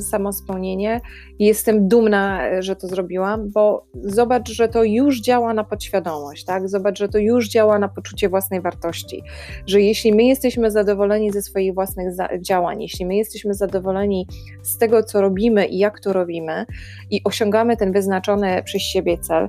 samospełnienie. 0.00 1.00
I 1.38 1.44
jestem 1.44 1.88
dumna, 1.88 2.40
że 2.62 2.76
to 2.76 2.88
zrobiłam, 2.88 3.50
bo 3.50 3.86
zobacz, 3.94 4.50
że 4.50 4.68
to 4.68 4.84
już 4.84 5.20
działa 5.20 5.54
na 5.54 5.64
podświadomość, 5.64 6.44
tak? 6.44 6.68
Zobacz, 6.68 6.98
że 6.98 7.08
to 7.08 7.18
już 7.18 7.48
działa 7.48 7.78
na 7.78 7.88
poczucie 7.88 8.28
własnej 8.28 8.60
wartości, 8.60 9.22
że 9.66 9.80
jeśli 9.80 10.14
my 10.14 10.24
jesteśmy 10.24 10.70
zadowoleni 10.70 11.30
ze 11.30 11.42
swoich 11.42 11.74
własnych 11.74 12.08
działań, 12.40 12.82
jeśli 12.82 13.06
my 13.06 13.16
jesteśmy 13.16 13.54
zadowoleni 13.54 14.26
z 14.62 14.78
tego, 14.78 15.02
co 15.02 15.20
robimy 15.20 15.66
i 15.66 15.78
jak 15.78 16.00
to 16.00 16.12
robimy 16.12 16.66
i 17.10 17.20
osiągamy 17.24 17.76
ten 17.76 17.92
wyznaczony 17.92 18.62
przez 18.62 18.82
siebie 18.82 19.18
cel, 19.18 19.48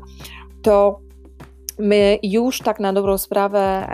to 0.61 0.99
my 1.79 2.19
już 2.23 2.59
tak 2.59 2.79
na 2.79 2.93
dobrą 2.93 3.17
sprawę 3.17 3.87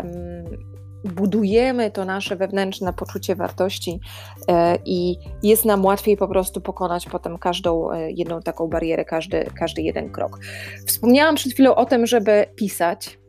budujemy 1.04 1.92
to 1.92 2.06
nasze 2.06 2.36
wewnętrzne 2.36 2.94
poczucie 2.94 3.36
wartości 3.36 4.00
e, 4.48 4.78
i 4.86 5.18
jest 5.44 5.66
nam 5.66 5.86
łatwiej 5.86 6.18
po 6.18 6.28
prostu 6.28 6.62
pokonać 6.62 7.06
potem 7.06 7.38
każdą 7.38 7.92
e, 7.92 8.12
jedną 8.12 8.42
taką 8.42 8.68
barierę, 8.68 9.06
każdy, 9.06 9.46
każdy 9.60 9.82
jeden 9.82 10.12
krok. 10.12 10.40
Wspomniałam 10.86 11.36
przed 11.36 11.54
chwilą 11.54 11.76
o 11.76 11.86
tym, 11.86 12.06
żeby 12.06 12.46
pisać 12.56 13.20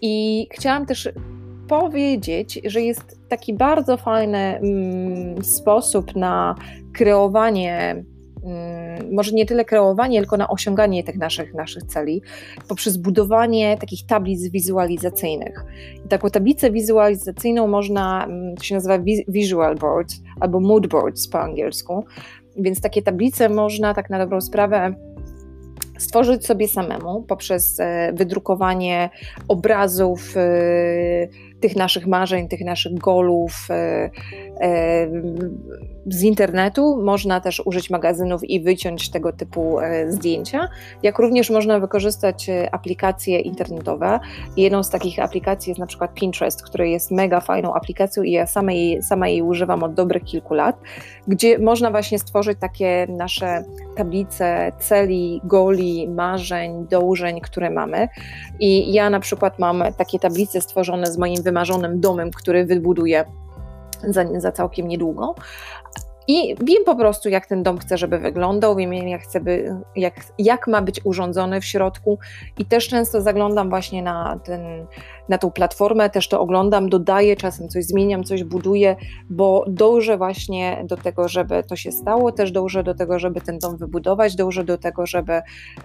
i 0.00 0.46
chciałam 0.52 0.86
też 0.86 1.08
powiedzieć, 1.68 2.60
że 2.64 2.80
jest 2.80 3.20
taki 3.28 3.54
bardzo 3.54 3.96
fajny 3.96 4.38
mm, 4.38 5.44
sposób 5.44 6.16
na 6.16 6.54
kreowanie 6.94 8.04
Mm, 8.44 8.77
może 9.12 9.32
nie 9.32 9.46
tyle 9.46 9.64
kreowanie, 9.64 10.18
tylko 10.18 10.36
na 10.36 10.48
osiąganie 10.48 11.04
tych 11.04 11.16
naszych, 11.16 11.54
naszych 11.54 11.82
celi 11.82 12.22
poprzez 12.68 12.96
budowanie 12.96 13.76
takich 13.76 14.06
tablic 14.06 14.48
wizualizacyjnych. 14.48 15.64
I 16.04 16.08
taką 16.08 16.30
tablicę 16.30 16.70
wizualizacyjną 16.70 17.66
można, 17.66 18.24
mm, 18.24 18.56
to 18.56 18.62
się 18.62 18.74
nazywa 18.74 18.98
visual 19.28 19.76
board 19.76 20.08
albo 20.40 20.60
mood 20.60 20.86
boards 20.86 21.28
po 21.28 21.40
angielsku, 21.40 22.04
więc 22.56 22.80
takie 22.80 23.02
tablice 23.02 23.48
można 23.48 23.94
tak 23.94 24.10
na 24.10 24.18
dobrą 24.18 24.40
sprawę 24.40 24.94
stworzyć 25.98 26.46
sobie 26.46 26.68
samemu 26.68 27.22
poprzez 27.22 27.80
e, 27.80 28.12
wydrukowanie 28.12 29.10
obrazów 29.48 30.36
e, 30.36 30.40
tych 31.60 31.76
naszych 31.76 32.06
marzeń, 32.06 32.48
tych 32.48 32.60
naszych 32.60 32.94
golów 32.94 33.52
e, 33.70 34.10
z 36.06 36.22
internetu. 36.22 37.02
Można 37.02 37.40
też 37.40 37.62
użyć 37.64 37.90
magazynów 37.90 38.44
i 38.44 38.60
wyciąć 38.60 39.10
tego 39.10 39.32
typu 39.32 39.78
zdjęcia, 40.08 40.68
jak 41.02 41.18
również 41.18 41.50
można 41.50 41.80
wykorzystać 41.80 42.50
aplikacje 42.72 43.40
internetowe. 43.40 44.20
Jedną 44.56 44.82
z 44.82 44.90
takich 44.90 45.18
aplikacji 45.18 45.70
jest 45.70 45.80
na 45.80 45.86
przykład 45.86 46.14
Pinterest, 46.14 46.62
który 46.62 46.90
jest 46.90 47.10
mega 47.10 47.40
fajną 47.40 47.74
aplikacją 47.74 48.22
i 48.22 48.32
ja 48.32 48.46
sama 48.46 48.72
jej, 48.72 49.02
sama 49.02 49.28
jej 49.28 49.42
używam 49.42 49.82
od 49.82 49.94
dobrych 49.94 50.24
kilku 50.24 50.54
lat, 50.54 50.76
gdzie 51.28 51.58
można 51.58 51.90
właśnie 51.90 52.18
stworzyć 52.18 52.58
takie 52.60 53.06
nasze 53.08 53.64
tablice 53.96 54.72
celi, 54.78 55.40
goli, 55.44 56.08
marzeń, 56.08 56.86
dążeń, 56.90 57.40
które 57.40 57.70
mamy. 57.70 58.08
I 58.60 58.92
ja 58.92 59.10
na 59.10 59.20
przykład 59.20 59.58
mam 59.58 59.84
takie 59.96 60.18
tablice 60.18 60.60
stworzone 60.60 61.06
z 61.06 61.18
moim 61.18 61.42
wymarzonym 61.48 62.00
domem, 62.00 62.30
który 62.30 62.66
wybuduję 62.66 63.24
za, 64.08 64.40
za 64.40 64.52
całkiem 64.52 64.88
niedługo. 64.88 65.34
I 66.28 66.54
wiem 66.64 66.84
po 66.86 66.96
prostu, 66.96 67.28
jak 67.28 67.46
ten 67.46 67.62
dom 67.62 67.78
chcę, 67.78 67.98
żeby 67.98 68.18
wyglądał, 68.18 68.76
wiem, 68.76 68.92
jak, 68.92 69.22
chcę 69.22 69.40
by, 69.40 69.76
jak, 69.96 70.14
jak 70.38 70.66
ma 70.66 70.82
być 70.82 71.00
urządzony 71.04 71.60
w 71.60 71.64
środku, 71.64 72.18
i 72.58 72.64
też 72.64 72.88
często 72.88 73.20
zaglądam 73.20 73.70
właśnie 73.70 74.02
na 74.02 74.38
ten 74.44 74.86
na 75.28 75.38
tą 75.38 75.50
platformę, 75.50 76.10
też 76.10 76.28
to 76.28 76.40
oglądam, 76.40 76.88
dodaję, 76.88 77.36
czasem 77.36 77.68
coś 77.68 77.84
zmieniam, 77.84 78.24
coś 78.24 78.44
buduję, 78.44 78.96
bo 79.30 79.64
dążę 79.68 80.16
właśnie 80.18 80.84
do 80.84 80.96
tego, 80.96 81.28
żeby 81.28 81.62
to 81.62 81.76
się 81.76 81.92
stało, 81.92 82.32
też 82.32 82.52
dążę 82.52 82.82
do 82.82 82.94
tego, 82.94 83.18
żeby 83.18 83.40
ten 83.40 83.58
dom 83.58 83.76
wybudować, 83.76 84.36
dążę 84.36 84.64
do 84.64 84.78
tego, 84.78 85.06
żeby 85.06 85.32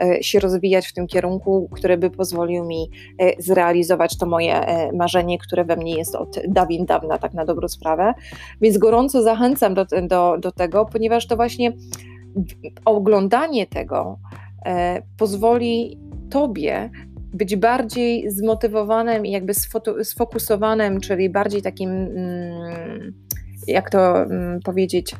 e, 0.01 0.23
się 0.23 0.39
rozwijać 0.39 0.87
w 0.87 0.93
tym 0.93 1.07
kierunku, 1.07 1.69
który 1.71 1.97
by 1.97 2.09
pozwolił 2.09 2.65
mi 2.65 2.89
e, 3.19 3.41
zrealizować 3.41 4.17
to 4.17 4.25
moje 4.25 4.65
e, 4.65 4.91
marzenie, 4.91 5.37
które 5.39 5.65
we 5.65 5.75
mnie 5.75 5.95
jest 5.95 6.15
od 6.15 6.39
dawien 6.47 6.85
dawna, 6.85 7.17
tak 7.17 7.33
na 7.33 7.45
dobrą 7.45 7.67
sprawę. 7.67 8.13
Więc 8.61 8.77
gorąco 8.77 9.21
zachęcam 9.21 9.73
do, 9.73 9.85
do, 10.07 10.37
do 10.39 10.51
tego, 10.51 10.85
ponieważ 10.85 11.27
to 11.27 11.35
właśnie 11.35 11.73
oglądanie 12.85 13.67
tego 13.67 14.19
pozwoli 15.17 15.99
Tobie 16.29 16.89
być 17.33 17.55
bardziej 17.55 18.31
zmotywowanym 18.31 19.25
i 19.25 19.31
jakby 19.31 19.53
sfokusowanym, 20.03 20.99
czyli 20.99 21.29
bardziej 21.29 21.61
takim, 21.61 21.89
mm, 21.89 23.13
jak 23.67 23.89
to 23.89 24.21
mm, 24.21 24.59
powiedzieć, 24.59 25.15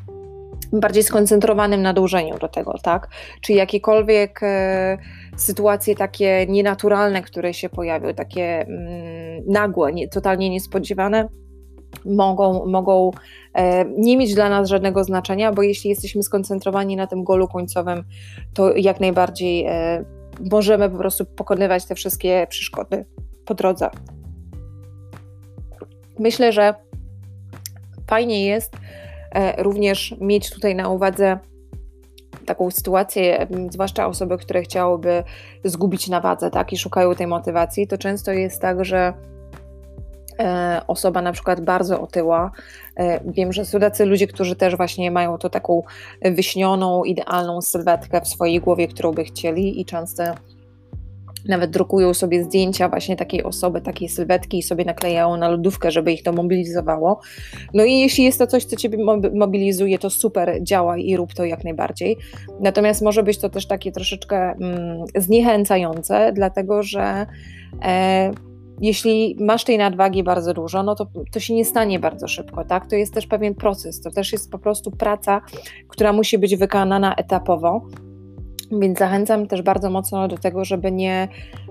bardziej 0.72 1.02
skoncentrowanym 1.02 1.82
na 1.82 1.92
dążeniu 1.92 2.38
do 2.38 2.48
tego, 2.48 2.78
tak? 2.82 3.08
Czy 3.40 3.52
jakiekolwiek 3.52 4.40
e, 4.42 4.98
sytuacje 5.36 5.94
takie 5.94 6.46
nienaturalne, 6.48 7.22
które 7.22 7.54
się 7.54 7.68
pojawią, 7.68 8.14
takie 8.14 8.60
mm, 8.60 9.42
nagłe, 9.46 9.92
nie, 9.92 10.08
totalnie 10.08 10.50
niespodziewane, 10.50 11.28
mogą, 12.04 12.66
mogą 12.66 13.10
e, 13.54 13.84
nie 13.84 14.16
mieć 14.16 14.34
dla 14.34 14.48
nas 14.48 14.68
żadnego 14.68 15.04
znaczenia, 15.04 15.52
bo 15.52 15.62
jeśli 15.62 15.90
jesteśmy 15.90 16.22
skoncentrowani 16.22 16.96
na 16.96 17.06
tym 17.06 17.24
golu 17.24 17.48
końcowym, 17.48 18.04
to 18.54 18.76
jak 18.76 19.00
najbardziej 19.00 19.64
e, 19.66 20.04
możemy 20.50 20.90
po 20.90 20.98
prostu 20.98 21.26
pokonywać 21.26 21.84
te 21.84 21.94
wszystkie 21.94 22.46
przeszkody 22.50 23.04
po 23.44 23.54
drodze. 23.54 23.90
Myślę, 26.18 26.52
że 26.52 26.74
fajnie 28.06 28.46
jest 28.46 28.76
e, 29.32 29.62
również 29.62 30.14
mieć 30.20 30.50
tutaj 30.50 30.74
na 30.74 30.88
uwadze 30.88 31.38
taką 32.46 32.70
sytuację, 32.70 33.46
zwłaszcza 33.70 34.06
osoby, 34.06 34.38
które 34.38 34.62
chciałyby 34.62 35.22
zgubić 35.64 36.08
na 36.08 36.20
wadze, 36.20 36.50
tak, 36.50 36.72
i 36.72 36.78
szukają 36.78 37.14
tej 37.14 37.26
motywacji, 37.26 37.86
to 37.86 37.98
często 37.98 38.32
jest 38.32 38.60
tak, 38.60 38.84
że 38.84 39.12
osoba 40.86 41.22
na 41.22 41.32
przykład 41.32 41.60
bardzo 41.60 42.00
otyła. 42.00 42.50
E, 42.96 43.20
wiem, 43.32 43.52
że 43.52 43.64
są 43.64 43.80
tacy 43.80 44.04
ludzie, 44.04 44.26
którzy 44.26 44.56
też 44.56 44.76
właśnie 44.76 45.10
mają 45.10 45.38
to 45.38 45.50
taką 45.50 45.82
wyśnioną, 46.22 47.04
idealną 47.04 47.62
sylwetkę 47.62 48.20
w 48.20 48.28
swojej 48.28 48.60
głowie, 48.60 48.88
którą 48.88 49.12
by 49.12 49.24
chcieli 49.24 49.80
i 49.80 49.84
często 49.84 50.24
nawet 51.48 51.70
drukują 51.70 52.14
sobie 52.14 52.44
zdjęcia 52.44 52.88
właśnie 52.88 53.16
takiej 53.16 53.42
osoby, 53.42 53.80
takiej 53.80 54.08
sylwetki 54.08 54.58
i 54.58 54.62
sobie 54.62 54.84
naklejają 54.84 55.36
na 55.36 55.48
lodówkę, 55.48 55.90
żeby 55.90 56.12
ich 56.12 56.22
to 56.22 56.32
mobilizowało. 56.32 57.20
No 57.74 57.84
i 57.84 57.98
jeśli 57.98 58.24
jest 58.24 58.38
to 58.38 58.46
coś, 58.46 58.64
co 58.64 58.76
Ciebie 58.76 58.98
mobilizuje, 59.34 59.98
to 59.98 60.10
super, 60.10 60.58
działaj 60.62 61.06
i 61.06 61.16
rób 61.16 61.34
to 61.34 61.44
jak 61.44 61.64
najbardziej. 61.64 62.16
Natomiast 62.60 63.02
może 63.02 63.22
być 63.22 63.38
to 63.38 63.48
też 63.48 63.66
takie 63.66 63.92
troszeczkę 63.92 64.36
mm, 64.36 65.04
zniechęcające, 65.16 66.32
dlatego 66.32 66.82
że 66.82 67.26
e, 67.82 68.30
jeśli 68.80 69.36
masz 69.40 69.64
tej 69.64 69.78
nadwagi 69.78 70.22
bardzo 70.22 70.54
dużo, 70.54 70.82
no 70.82 70.94
to, 70.94 71.06
to 71.32 71.40
się 71.40 71.54
nie 71.54 71.64
stanie 71.64 71.98
bardzo 71.98 72.28
szybko, 72.28 72.64
tak? 72.64 72.86
To 72.86 72.96
jest 72.96 73.14
też 73.14 73.26
pewien 73.26 73.54
proces, 73.54 74.00
to 74.00 74.10
też 74.10 74.32
jest 74.32 74.50
po 74.50 74.58
prostu 74.58 74.90
praca, 74.90 75.40
która 75.88 76.12
musi 76.12 76.38
być 76.38 76.56
wykonana 76.56 77.14
etapowo. 77.14 77.86
Więc 78.72 78.98
zachęcam 78.98 79.46
też 79.46 79.62
bardzo 79.62 79.90
mocno 79.90 80.28
do 80.28 80.38
tego, 80.38 80.64
żeby 80.64 80.92
nie 80.92 81.28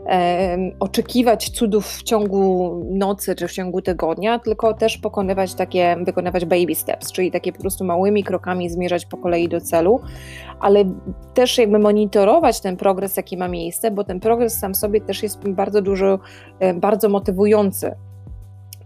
e, 0.07 0.57
oczekiwać 0.79 1.49
cudów 1.49 1.87
w 1.87 2.03
ciągu 2.03 2.75
nocy 2.91 3.35
czy 3.35 3.47
w 3.47 3.51
ciągu 3.51 3.81
tygodnia, 3.81 4.39
tylko 4.39 4.73
też 4.73 4.97
pokonywać 4.97 5.53
takie, 5.53 5.97
wykonywać 6.05 6.45
baby 6.45 6.75
steps, 6.75 7.11
czyli 7.11 7.31
takie 7.31 7.53
po 7.53 7.61
prostu 7.61 7.85
małymi 7.85 8.23
krokami 8.23 8.69
zmierzać 8.69 9.05
po 9.05 9.17
kolei 9.17 9.49
do 9.49 9.61
celu, 9.61 10.01
ale 10.59 10.85
też 11.33 11.57
jakby 11.57 11.79
monitorować 11.79 12.61
ten 12.61 12.77
progres, 12.77 13.17
jaki 13.17 13.37
ma 13.37 13.47
miejsce, 13.47 13.91
bo 13.91 14.03
ten 14.03 14.19
progres 14.19 14.59
sam 14.59 14.75
sobie 14.75 15.01
też 15.01 15.23
jest 15.23 15.49
bardzo 15.49 15.81
dużo, 15.81 16.19
e, 16.59 16.73
bardzo 16.73 17.09
motywujący. 17.09 17.95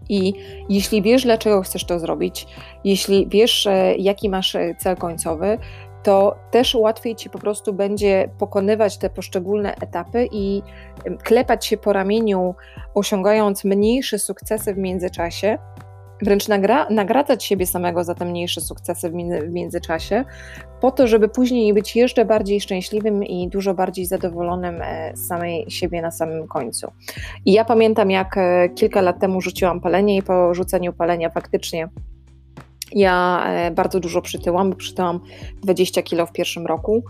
I 0.08 0.32
jeśli 0.68 1.02
wiesz, 1.02 1.22
dlaczego 1.22 1.62
chcesz 1.62 1.84
to 1.84 1.98
zrobić, 1.98 2.46
jeśli 2.84 3.26
wiesz, 3.26 3.66
e, 3.66 3.96
jaki 3.96 4.28
masz 4.28 4.54
e, 4.54 4.74
cel 4.78 4.96
końcowy, 4.96 5.58
to 6.08 6.36
też 6.50 6.74
łatwiej 6.74 7.16
ci 7.16 7.30
po 7.30 7.38
prostu 7.38 7.72
będzie 7.72 8.30
pokonywać 8.38 8.98
te 8.98 9.10
poszczególne 9.10 9.74
etapy 9.74 10.28
i 10.32 10.62
klepać 11.22 11.66
się 11.66 11.76
po 11.76 11.92
ramieniu, 11.92 12.54
osiągając 12.94 13.64
mniejsze 13.64 14.18
sukcesy 14.18 14.74
w 14.74 14.78
międzyczasie, 14.78 15.58
wręcz 16.22 16.48
nagra 16.48 16.90
nagradzać 16.90 17.44
siebie 17.44 17.66
samego 17.66 18.04
za 18.04 18.14
te 18.14 18.24
mniejsze 18.24 18.60
sukcesy 18.60 19.10
w, 19.10 19.12
w 19.48 19.52
międzyczasie, 19.52 20.24
po 20.80 20.90
to, 20.90 21.06
żeby 21.06 21.28
później 21.28 21.74
być 21.74 21.96
jeszcze 21.96 22.24
bardziej 22.24 22.60
szczęśliwym 22.60 23.24
i 23.24 23.48
dużo 23.48 23.74
bardziej 23.74 24.06
zadowolonym 24.06 24.82
e, 24.82 25.12
z 25.16 25.26
samej 25.26 25.70
siebie 25.70 26.02
na 26.02 26.10
samym 26.10 26.46
końcu. 26.46 26.92
I 27.46 27.52
ja 27.52 27.64
pamiętam, 27.64 28.10
jak 28.10 28.36
e, 28.36 28.68
kilka 28.68 29.00
lat 29.00 29.20
temu 29.20 29.40
rzuciłam 29.40 29.80
palenie 29.80 30.16
i 30.16 30.22
po 30.22 30.54
rzuceniu 30.54 30.92
palenia 30.92 31.30
faktycznie 31.30 31.88
ja 32.92 33.44
e, 33.46 33.70
bardzo 33.70 34.00
dużo 34.00 34.22
przytyłam, 34.22 34.76
przytyłam 34.76 35.20
20 35.62 36.02
kilo 36.02 36.26
w 36.26 36.32
pierwszym 36.32 36.66
roku. 36.66 37.02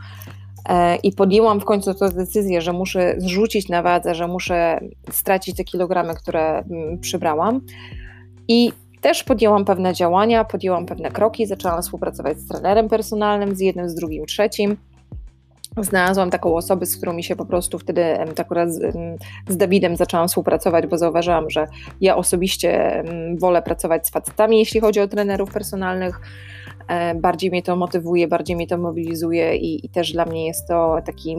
E, 0.68 0.96
i 0.96 1.12
podjęłam 1.12 1.60
w 1.60 1.64
końcu 1.64 1.94
tę 1.94 2.10
decyzję, 2.10 2.60
że 2.60 2.72
muszę 2.72 3.14
zrzucić 3.18 3.68
na 3.68 3.82
wadze, 3.82 4.14
że 4.14 4.28
muszę 4.28 4.80
stracić 5.10 5.56
te 5.56 5.64
kilogramy, 5.64 6.14
które 6.14 6.58
mm, 6.58 6.98
przybrałam. 6.98 7.60
I 8.48 8.72
też 9.00 9.24
podjęłam 9.24 9.64
pewne 9.64 9.94
działania, 9.94 10.44
podjęłam 10.44 10.86
pewne 10.86 11.10
kroki, 11.10 11.46
zaczęłam 11.46 11.82
współpracować 11.82 12.38
z 12.38 12.48
trenerem 12.48 12.88
personalnym, 12.88 13.56
z 13.56 13.60
jednym, 13.60 13.88
z 13.88 13.94
drugim, 13.94 14.26
trzecim 14.26 14.76
znalazłam 15.84 16.30
taką 16.30 16.56
osobę, 16.56 16.86
z 16.86 16.96
którą 16.96 17.12
mi 17.12 17.24
się 17.24 17.36
po 17.36 17.46
prostu 17.46 17.78
wtedy 17.78 18.04
akurat 18.38 18.72
z, 18.72 18.96
z 19.48 19.56
Dawidem 19.56 19.96
zaczęłam 19.96 20.28
współpracować, 20.28 20.86
bo 20.86 20.98
zauważyłam, 20.98 21.50
że 21.50 21.66
ja 22.00 22.16
osobiście 22.16 23.02
wolę 23.38 23.62
pracować 23.62 24.06
z 24.06 24.10
facetami, 24.10 24.58
jeśli 24.58 24.80
chodzi 24.80 25.00
o 25.00 25.08
trenerów 25.08 25.52
personalnych. 25.52 26.20
E, 26.88 27.14
bardziej 27.14 27.50
mnie 27.50 27.62
to 27.62 27.76
motywuje, 27.76 28.28
bardziej 28.28 28.56
mnie 28.56 28.66
to 28.66 28.78
mobilizuje 28.78 29.56
i, 29.56 29.86
i 29.86 29.88
też 29.88 30.12
dla 30.12 30.24
mnie 30.24 30.46
jest 30.46 30.68
to 30.68 30.96
taki, 31.06 31.36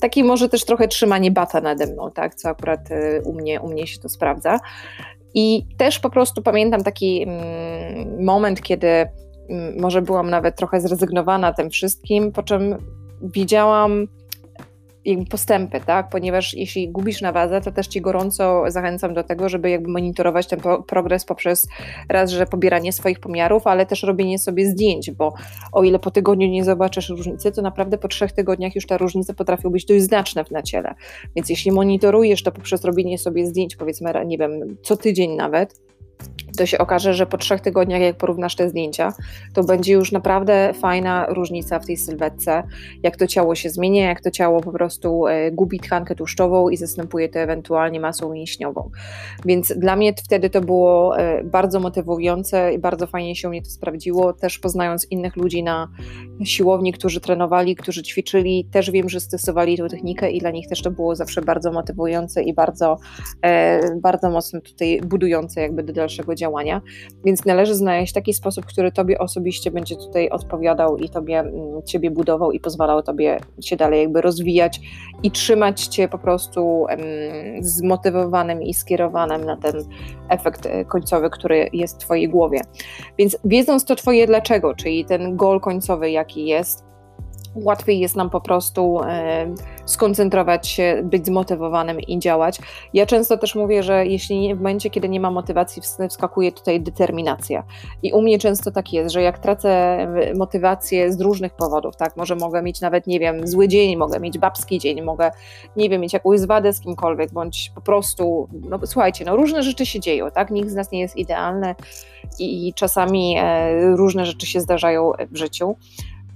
taki 0.00 0.24
może 0.24 0.48
też 0.48 0.64
trochę 0.64 0.88
trzymanie 0.88 1.30
bata 1.30 1.60
nade 1.60 1.86
mną, 1.86 2.10
tak, 2.10 2.34
co 2.34 2.48
akurat 2.48 2.90
e, 2.90 3.22
u 3.22 3.32
mnie, 3.32 3.60
u 3.60 3.68
mnie 3.68 3.86
się 3.86 3.98
to 3.98 4.08
sprawdza. 4.08 4.58
I 5.34 5.66
też 5.76 5.98
po 5.98 6.10
prostu 6.10 6.42
pamiętam 6.42 6.82
taki 6.82 7.26
moment, 8.20 8.62
kiedy 8.62 9.08
może 9.76 10.02
byłam 10.02 10.30
nawet 10.30 10.56
trochę 10.56 10.80
zrezygnowana 10.80 11.52
tym 11.52 11.70
wszystkim, 11.70 12.32
po 12.32 12.42
czym 12.42 12.76
widziałam 13.22 14.06
postępy, 15.30 15.80
tak? 15.86 16.08
Ponieważ 16.08 16.54
jeśli 16.54 16.88
gubisz 16.88 17.20
na 17.20 17.32
wadze, 17.32 17.60
to 17.60 17.72
też 17.72 17.86
ci 17.86 18.00
gorąco 18.00 18.64
zachęcam 18.68 19.14
do 19.14 19.24
tego, 19.24 19.48
żeby 19.48 19.70
jakby 19.70 19.88
monitorować 19.88 20.46
ten 20.46 20.60
progres 20.86 21.24
poprzez 21.24 21.68
raz, 22.08 22.30
że 22.30 22.46
pobieranie 22.46 22.92
swoich 22.92 23.20
pomiarów, 23.20 23.66
ale 23.66 23.86
też 23.86 24.02
robienie 24.02 24.38
sobie 24.38 24.66
zdjęć, 24.66 25.10
bo 25.10 25.34
o 25.72 25.84
ile 25.84 25.98
po 25.98 26.10
tygodniu 26.10 26.48
nie 26.48 26.64
zobaczysz 26.64 27.08
różnicy, 27.08 27.52
to 27.52 27.62
naprawdę 27.62 27.98
po 27.98 28.08
trzech 28.08 28.32
tygodniach 28.32 28.74
już 28.74 28.86
te 28.86 28.98
różnice 28.98 29.34
potrafią 29.34 29.70
być 29.70 29.84
dość 29.84 30.02
znaczne 30.02 30.44
na 30.50 30.62
ciele. 30.62 30.94
Więc 31.36 31.50
jeśli 31.50 31.72
monitorujesz 31.72 32.42
to 32.42 32.52
poprzez 32.52 32.84
robienie 32.84 33.18
sobie 33.18 33.46
zdjęć, 33.46 33.76
powiedzmy, 33.76 34.12
nie 34.26 34.38
wiem, 34.38 34.76
co 34.82 34.96
tydzień 34.96 35.36
nawet, 35.36 35.80
to 36.60 36.66
się 36.66 36.78
okaże, 36.78 37.14
że 37.14 37.26
po 37.26 37.38
trzech 37.38 37.60
tygodniach, 37.60 38.00
jak 38.00 38.16
porównasz 38.16 38.56
te 38.56 38.68
zdjęcia, 38.68 39.12
to 39.54 39.64
będzie 39.64 39.92
już 39.92 40.12
naprawdę 40.12 40.72
fajna 40.80 41.26
różnica 41.28 41.78
w 41.78 41.86
tej 41.86 41.96
sylwetce, 41.96 42.62
jak 43.02 43.16
to 43.16 43.26
ciało 43.26 43.54
się 43.54 43.70
zmienia, 43.70 44.08
jak 44.08 44.20
to 44.20 44.30
ciało 44.30 44.60
po 44.60 44.72
prostu 44.72 45.26
e, 45.26 45.50
gubi 45.50 45.80
tkankę 45.80 46.14
tłuszczową 46.14 46.68
i 46.68 46.76
zastępuje 46.76 47.28
to 47.28 47.38
ewentualnie 47.38 48.00
masą 48.00 48.32
mięśniową. 48.32 48.90
Więc 49.44 49.72
dla 49.76 49.96
mnie 49.96 50.14
wtedy 50.24 50.50
to 50.50 50.60
było 50.60 51.18
e, 51.18 51.44
bardzo 51.44 51.80
motywujące 51.80 52.72
i 52.74 52.78
bardzo 52.78 53.06
fajnie 53.06 53.36
się 53.36 53.48
mnie 53.48 53.62
to 53.62 53.70
sprawdziło, 53.70 54.32
też 54.32 54.58
poznając 54.58 55.06
innych 55.10 55.36
ludzi 55.36 55.62
na 55.62 55.88
siłowni, 56.44 56.92
którzy 56.92 57.20
trenowali, 57.20 57.76
którzy 57.76 58.02
ćwiczyli, 58.02 58.64
też 58.72 58.90
wiem, 58.90 59.08
że 59.08 59.20
stosowali 59.20 59.76
tę 59.76 59.88
technikę 59.88 60.30
i 60.30 60.40
dla 60.40 60.50
nich 60.50 60.68
też 60.68 60.82
to 60.82 60.90
było 60.90 61.16
zawsze 61.16 61.42
bardzo 61.42 61.72
motywujące 61.72 62.42
i 62.42 62.54
bardzo, 62.54 62.98
e, 63.42 63.80
bardzo 63.96 64.30
mocno 64.30 64.60
tutaj 64.60 65.00
budujące 65.04 65.60
jakby 65.60 65.82
do 65.82 65.92
działania, 66.34 66.80
więc 67.24 67.44
należy 67.44 67.74
znaleźć 67.74 68.12
taki 68.12 68.34
sposób, 68.34 68.66
który 68.66 68.92
Tobie 68.92 69.18
osobiście 69.18 69.70
będzie 69.70 69.96
tutaj 69.96 70.28
odpowiadał 70.28 70.96
i 70.96 71.08
Tobie, 71.08 71.38
mm, 71.38 71.82
Ciebie 71.84 72.10
budował 72.10 72.52
i 72.52 72.60
pozwalał 72.60 73.02
Tobie 73.02 73.38
się 73.60 73.76
dalej 73.76 74.00
jakby 74.00 74.20
rozwijać 74.20 74.80
i 75.22 75.30
trzymać 75.30 75.86
Cię 75.86 76.08
po 76.08 76.18
prostu 76.18 76.86
zmotywowanym 77.60 78.62
i 78.62 78.74
skierowanym 78.74 79.44
na 79.44 79.56
ten 79.56 79.74
efekt 80.28 80.66
e, 80.66 80.84
końcowy, 80.84 81.30
który 81.30 81.68
jest 81.72 81.96
w 81.96 82.04
Twojej 82.04 82.28
głowie. 82.28 82.60
Więc 83.18 83.38
wiedząc 83.44 83.84
to 83.84 83.96
Twoje 83.96 84.26
dlaczego, 84.26 84.74
czyli 84.74 85.04
ten 85.04 85.36
goal 85.36 85.60
końcowy 85.60 86.10
jaki 86.10 86.46
jest, 86.46 86.89
łatwiej 87.54 88.00
jest 88.00 88.16
nam 88.16 88.30
po 88.30 88.40
prostu 88.40 89.00
e, 89.06 89.54
skoncentrować 89.84 90.68
się, 90.68 91.00
być 91.04 91.26
zmotywowanym 91.26 92.00
i 92.00 92.18
działać. 92.18 92.58
Ja 92.94 93.06
często 93.06 93.38
też 93.38 93.54
mówię, 93.54 93.82
że 93.82 94.06
jeśli 94.06 94.54
w 94.54 94.56
momencie, 94.56 94.90
kiedy 94.90 95.08
nie 95.08 95.20
ma 95.20 95.30
motywacji, 95.30 95.82
wskakuje 96.08 96.52
tutaj 96.52 96.80
determinacja. 96.80 97.64
I 98.02 98.12
u 98.12 98.22
mnie 98.22 98.38
często 98.38 98.70
tak 98.70 98.92
jest, 98.92 99.12
że 99.12 99.22
jak 99.22 99.38
tracę 99.38 100.06
motywację 100.36 101.12
z 101.12 101.20
różnych 101.20 101.54
powodów, 101.54 101.96
tak, 101.96 102.16
może 102.16 102.36
mogę 102.36 102.62
mieć 102.62 102.80
nawet, 102.80 103.06
nie 103.06 103.20
wiem, 103.20 103.46
zły 103.46 103.68
dzień, 103.68 103.96
mogę 103.96 104.20
mieć 104.20 104.38
babski 104.38 104.78
dzień, 104.78 105.02
mogę, 105.02 105.30
nie 105.76 105.88
wiem, 105.88 106.00
mieć 106.00 106.12
jakąś 106.12 106.40
zwadę 106.40 106.72
z 106.72 106.80
kimkolwiek, 106.80 107.32
bądź 107.32 107.72
po 107.74 107.80
prostu, 107.80 108.48
no 108.52 108.78
słuchajcie, 108.84 109.24
no 109.24 109.36
różne 109.36 109.62
rzeczy 109.62 109.86
się 109.86 110.00
dzieją, 110.00 110.30
tak, 110.30 110.50
nikt 110.50 110.68
z 110.70 110.74
nas 110.74 110.90
nie 110.90 111.00
jest 111.00 111.16
idealny 111.16 111.74
i, 112.38 112.68
i 112.68 112.74
czasami 112.74 113.36
e, 113.38 113.96
różne 113.96 114.26
rzeczy 114.26 114.46
się 114.46 114.60
zdarzają 114.60 115.12
w 115.30 115.36
życiu. 115.36 115.76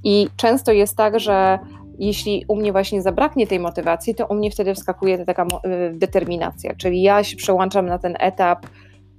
I 0.05 0.29
często 0.37 0.73
jest 0.73 0.97
tak, 0.97 1.21
że 1.21 1.59
jeśli 1.99 2.45
u 2.49 2.57
mnie 2.57 2.73
właśnie 2.73 3.03
zabraknie 3.03 3.47
tej 3.47 3.61
motywacji, 3.61 4.15
to 4.15 4.27
u 4.27 4.35
mnie 4.35 4.51
wtedy 4.51 4.75
wskakuje 4.75 5.25
taka 5.25 5.47
determinacja, 5.93 6.75
czyli 6.75 7.03
ja 7.03 7.25
się 7.25 7.37
przełączam 7.37 7.87
na 7.87 7.99
ten 7.99 8.17
etap, 8.21 8.67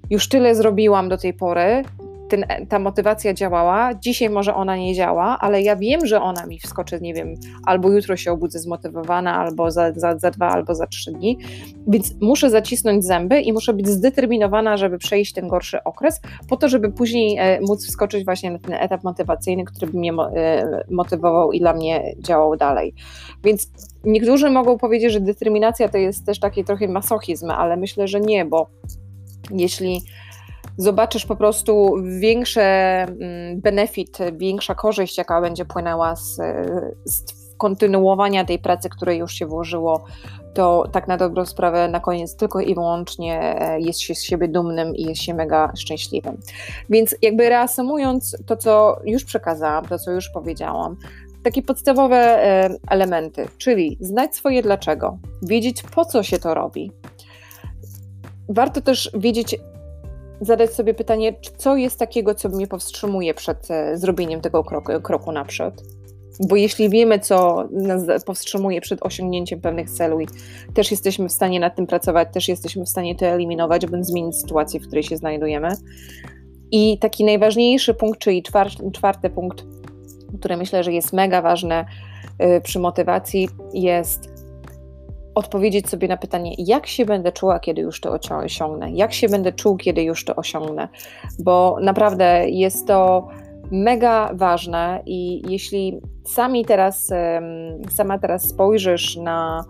już 0.10 0.30
tyle 0.30 0.56
zrobiłam 0.56 1.10
do 1.10 1.18
tej 1.18 1.34
pory, 1.34 1.84
ten, 2.30 2.46
ta 2.70 2.80
motywacja 2.80 3.34
działała, 3.34 3.94
dzisiaj 3.94 4.30
może 4.30 4.56
ona 4.56 4.78
nie 4.78 4.94
działa, 4.94 5.38
ale 5.40 5.62
ja 5.62 5.76
wiem, 5.76 6.06
że 6.06 6.22
ona 6.22 6.46
mi 6.46 6.60
wskoczy, 6.60 7.00
nie 7.02 7.14
wiem, 7.14 7.34
albo 7.66 7.92
jutro 7.92 8.18
się 8.18 8.32
obudzę 8.32 8.60
zmotywowana, 8.60 9.36
albo 9.36 9.72
za, 9.72 9.94
za, 9.94 10.18
za 10.18 10.32
dwa, 10.32 10.48
albo 10.48 10.76
za 10.76 10.88
trzy 10.88 11.12
dni, 11.12 11.38
więc 11.88 12.16
muszę 12.22 12.50
zacisnąć 12.50 13.06
zęby 13.06 13.42
i 13.42 13.54
muszę 13.54 13.74
być 13.74 13.88
zdeterminowana, 13.88 14.78
żeby 14.78 14.98
przejść 14.98 15.34
ten 15.34 15.48
gorszy 15.48 15.84
okres, 15.84 16.22
po 16.50 16.58
to, 16.58 16.70
żeby 16.70 16.92
później 16.92 17.38
e, 17.40 17.62
móc 17.62 17.88
wskoczyć 17.88 18.26
właśnie 18.26 18.52
na 18.52 18.60
ten 18.60 18.74
etap 18.74 19.04
motywacyjny, 19.04 19.66
który 19.66 19.92
by 19.92 19.98
mnie 19.98 20.14
e, 20.14 20.84
motywował 20.92 21.52
i 21.52 21.60
dla 21.60 21.74
mnie 21.74 22.16
działał 22.20 22.56
dalej. 22.56 22.94
Więc 23.44 23.72
niektórzy 24.04 24.50
mogą 24.50 24.78
powiedzieć, 24.78 25.12
że 25.12 25.20
determinacja 25.22 25.90
to 25.90 25.98
jest 25.98 26.26
też 26.26 26.40
taki 26.40 26.64
trochę 26.64 26.88
masochizm, 26.88 27.50
ale 27.52 27.78
myślę, 27.78 28.08
że 28.08 28.22
nie, 28.22 28.46
bo 28.46 28.70
jeśli 29.52 30.02
zobaczysz 30.78 31.26
po 31.26 31.36
prostu 31.36 31.96
większy 32.20 32.62
mm, 32.62 33.62
benefit, 33.62 34.18
większa 34.34 34.76
korzyść, 34.76 35.18
jaka 35.18 35.42
będzie 35.42 35.66
płynęła 35.66 36.16
z, 36.16 36.36
z 37.06 37.24
kontynuowania 37.58 38.46
tej 38.46 38.60
pracy, 38.60 38.90
której 38.90 39.20
już 39.20 39.34
się 39.34 39.46
włożyło, 39.46 40.06
to 40.54 40.88
tak 40.92 41.08
na 41.08 41.18
dobrą 41.18 41.46
sprawę 41.46 41.88
na 41.88 42.00
koniec 42.00 42.36
tylko 42.36 42.60
i 42.62 42.76
wyłącznie 42.76 43.62
e, 43.62 43.80
jest 43.80 44.00
się 44.00 44.16
z 44.16 44.24
siebie 44.24 44.48
dumnym 44.48 44.96
i 44.96 45.04
jest 45.04 45.22
się 45.22 45.34
mega 45.34 45.72
szczęśliwym. 45.76 46.38
Więc 46.90 47.16
jakby 47.22 47.50
reasumując 47.50 48.38
to, 48.46 48.58
co 48.58 49.00
już 49.06 49.24
przekazałam, 49.26 49.86
to, 49.86 50.00
co 50.00 50.12
już 50.12 50.30
powiedziałam, 50.30 50.96
takie 51.44 51.62
podstawowe 51.62 52.18
e, 52.18 52.70
elementy, 52.90 53.48
czyli 53.58 53.98
znać 54.02 54.36
swoje 54.36 54.62
dlaczego, 54.62 55.18
wiedzieć 55.42 55.84
po 55.96 56.06
co 56.06 56.24
się 56.24 56.40
to 56.40 56.54
robi. 56.54 56.92
Warto 58.50 58.82
też 58.82 59.12
wiedzieć, 59.14 59.56
zadać 60.42 60.74
sobie 60.74 60.94
pytanie, 60.94 61.34
co 61.58 61.76
jest 61.76 62.00
takiego, 62.00 62.36
co 62.36 62.50
mnie 62.50 62.68
powstrzymuje 62.68 63.34
przed 63.34 63.72
e, 63.72 63.98
zrobieniem 63.98 64.42
tego 64.42 64.64
kroku, 64.64 64.92
kroku 65.04 65.32
naprzód. 65.32 65.74
Bo 66.40 66.56
jeśli 66.56 66.90
wiemy, 66.90 67.20
co 67.20 67.68
nas 67.72 68.24
powstrzymuje 68.24 68.82
przed 68.82 69.04
osiągnięciem 69.04 69.62
pewnych 69.62 69.90
celów, 69.90 70.22
i 70.22 70.28
też 70.74 70.92
jesteśmy 70.92 71.30
w 71.30 71.32
stanie 71.32 71.60
nad 71.60 71.76
tym 71.76 71.88
pracować, 71.88 72.28
też 72.34 72.48
jesteśmy 72.48 72.86
w 72.86 72.90
stanie 72.90 73.16
to 73.16 73.26
eliminować, 73.26 73.86
bądź 73.86 74.06
zmienić 74.06 74.36
sytuację, 74.36 74.80
w 74.80 74.88
której 74.88 75.04
się 75.04 75.18
znajdujemy. 75.18 75.70
I 76.72 76.98
taki 77.00 77.24
najważniejszy 77.24 77.94
punkt, 77.94 78.20
czyli 78.20 78.44
czwarty, 78.44 78.92
czwarty 78.92 79.30
punkt, 79.30 79.66
który 80.40 80.58
myślę, 80.58 80.84
że 80.84 80.94
jest 80.94 81.14
mega 81.14 81.42
ważny 81.42 81.86
e, 82.40 82.62
przy 82.62 82.80
motywacji, 82.80 83.50
jest 83.74 84.35
odpowiedzieć 85.36 85.90
sobie 85.90 86.08
na 86.08 86.18
pytanie, 86.18 86.54
jak 86.58 86.88
się 86.88 87.06
będę 87.06 87.32
czuła, 87.32 87.60
kiedy 87.60 87.82
już 87.82 88.02
to 88.02 88.20
osiągnę, 88.30 88.92
jak 88.92 89.14
się 89.14 89.30
będę 89.30 89.54
czuł, 89.54 89.78
kiedy 89.78 90.04
już 90.04 90.26
to 90.26 90.36
osiągnę, 90.36 90.88
bo 91.40 91.78
naprawdę 91.82 92.50
jest 92.50 92.88
to 92.88 93.28
mega 93.72 94.30
ważne 94.34 95.04
i 95.06 95.42
jeśli 95.52 96.02
sami 96.26 96.66
teraz, 96.66 97.10
sama 97.90 98.20
teraz 98.20 98.50
spojrzysz 98.50 99.18
na 99.18 99.66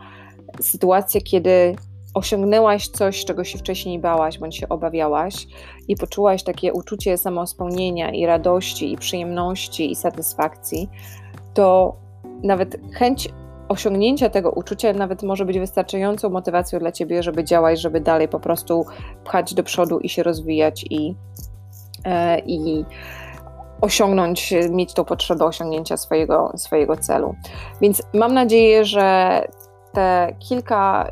sytuację, 0.61 1.21
kiedy 1.21 1.75
osiągnęłaś 2.13 2.87
coś, 2.87 3.25
czego 3.25 3.43
się 3.43 3.57
wcześniej 3.57 3.99
bałaś 3.99 4.39
bądź 4.39 4.57
się 4.57 4.69
obawiałaś 4.69 5.47
i 5.87 5.95
poczułaś 5.95 6.43
takie 6.43 6.73
uczucie 6.73 7.17
samospełnienia 7.17 8.11
i 8.11 8.25
radości 8.25 8.93
i 8.93 8.97
przyjemności 8.97 9.91
i 9.91 9.95
satysfakcji, 9.95 10.89
to 11.53 11.95
nawet 12.43 12.77
chęć 12.93 13.29
osiągnięcia 13.69 14.29
tego 14.29 14.51
uczucia 14.51 14.93
nawet 14.93 15.23
może 15.23 15.45
być 15.45 15.59
wystarczającą 15.59 16.29
motywacją 16.29 16.79
dla 16.79 16.91
ciebie, 16.91 17.23
żeby 17.23 17.43
działać, 17.43 17.81
żeby 17.81 18.01
dalej 18.01 18.27
po 18.27 18.39
prostu 18.39 18.85
pchać 19.23 19.53
do 19.53 19.63
przodu 19.63 19.99
i 19.99 20.09
się 20.09 20.23
rozwijać 20.23 20.85
i, 20.89 21.15
e, 22.05 22.39
i 22.39 22.85
osiągnąć, 23.81 24.53
mieć 24.69 24.93
tą 24.93 25.05
potrzebę 25.05 25.45
osiągnięcia 25.45 25.97
swojego, 25.97 26.51
swojego 26.55 26.97
celu. 26.97 27.35
Więc 27.81 28.03
mam 28.13 28.33
nadzieję, 28.33 28.85
że 28.85 29.41
te 29.93 30.35
kilka 30.39 31.11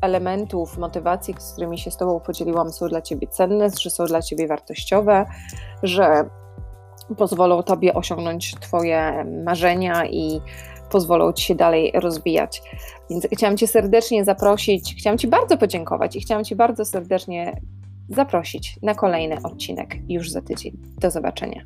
elementów 0.00 0.78
motywacji, 0.78 1.34
z 1.38 1.52
którymi 1.52 1.78
się 1.78 1.90
z 1.90 1.96
Tobą 1.96 2.20
podzieliłam, 2.20 2.72
są 2.72 2.88
dla 2.88 3.02
Ciebie 3.02 3.26
cenne, 3.26 3.68
że 3.80 3.90
są 3.90 4.04
dla 4.04 4.22
Ciebie 4.22 4.48
wartościowe, 4.48 5.26
że 5.82 6.24
pozwolą 7.16 7.62
Tobie 7.62 7.94
osiągnąć 7.94 8.54
Twoje 8.60 9.24
marzenia 9.44 10.06
i 10.06 10.40
pozwolą 10.90 11.32
Ci 11.32 11.44
się 11.44 11.54
dalej 11.54 11.92
rozwijać. 11.94 12.62
Więc 13.10 13.26
chciałam 13.32 13.56
Cię 13.56 13.66
serdecznie 13.66 14.24
zaprosić, 14.24 14.94
chciałam 14.98 15.18
Ci 15.18 15.28
bardzo 15.28 15.56
podziękować 15.56 16.16
i 16.16 16.20
chciałam 16.20 16.44
Ci 16.44 16.56
bardzo 16.56 16.84
serdecznie 16.84 17.60
zaprosić 18.08 18.78
na 18.82 18.94
kolejny 18.94 19.36
odcinek 19.42 19.96
już 20.08 20.30
za 20.30 20.42
tydzień. 20.42 20.76
Do 21.00 21.10
zobaczenia. 21.10 21.64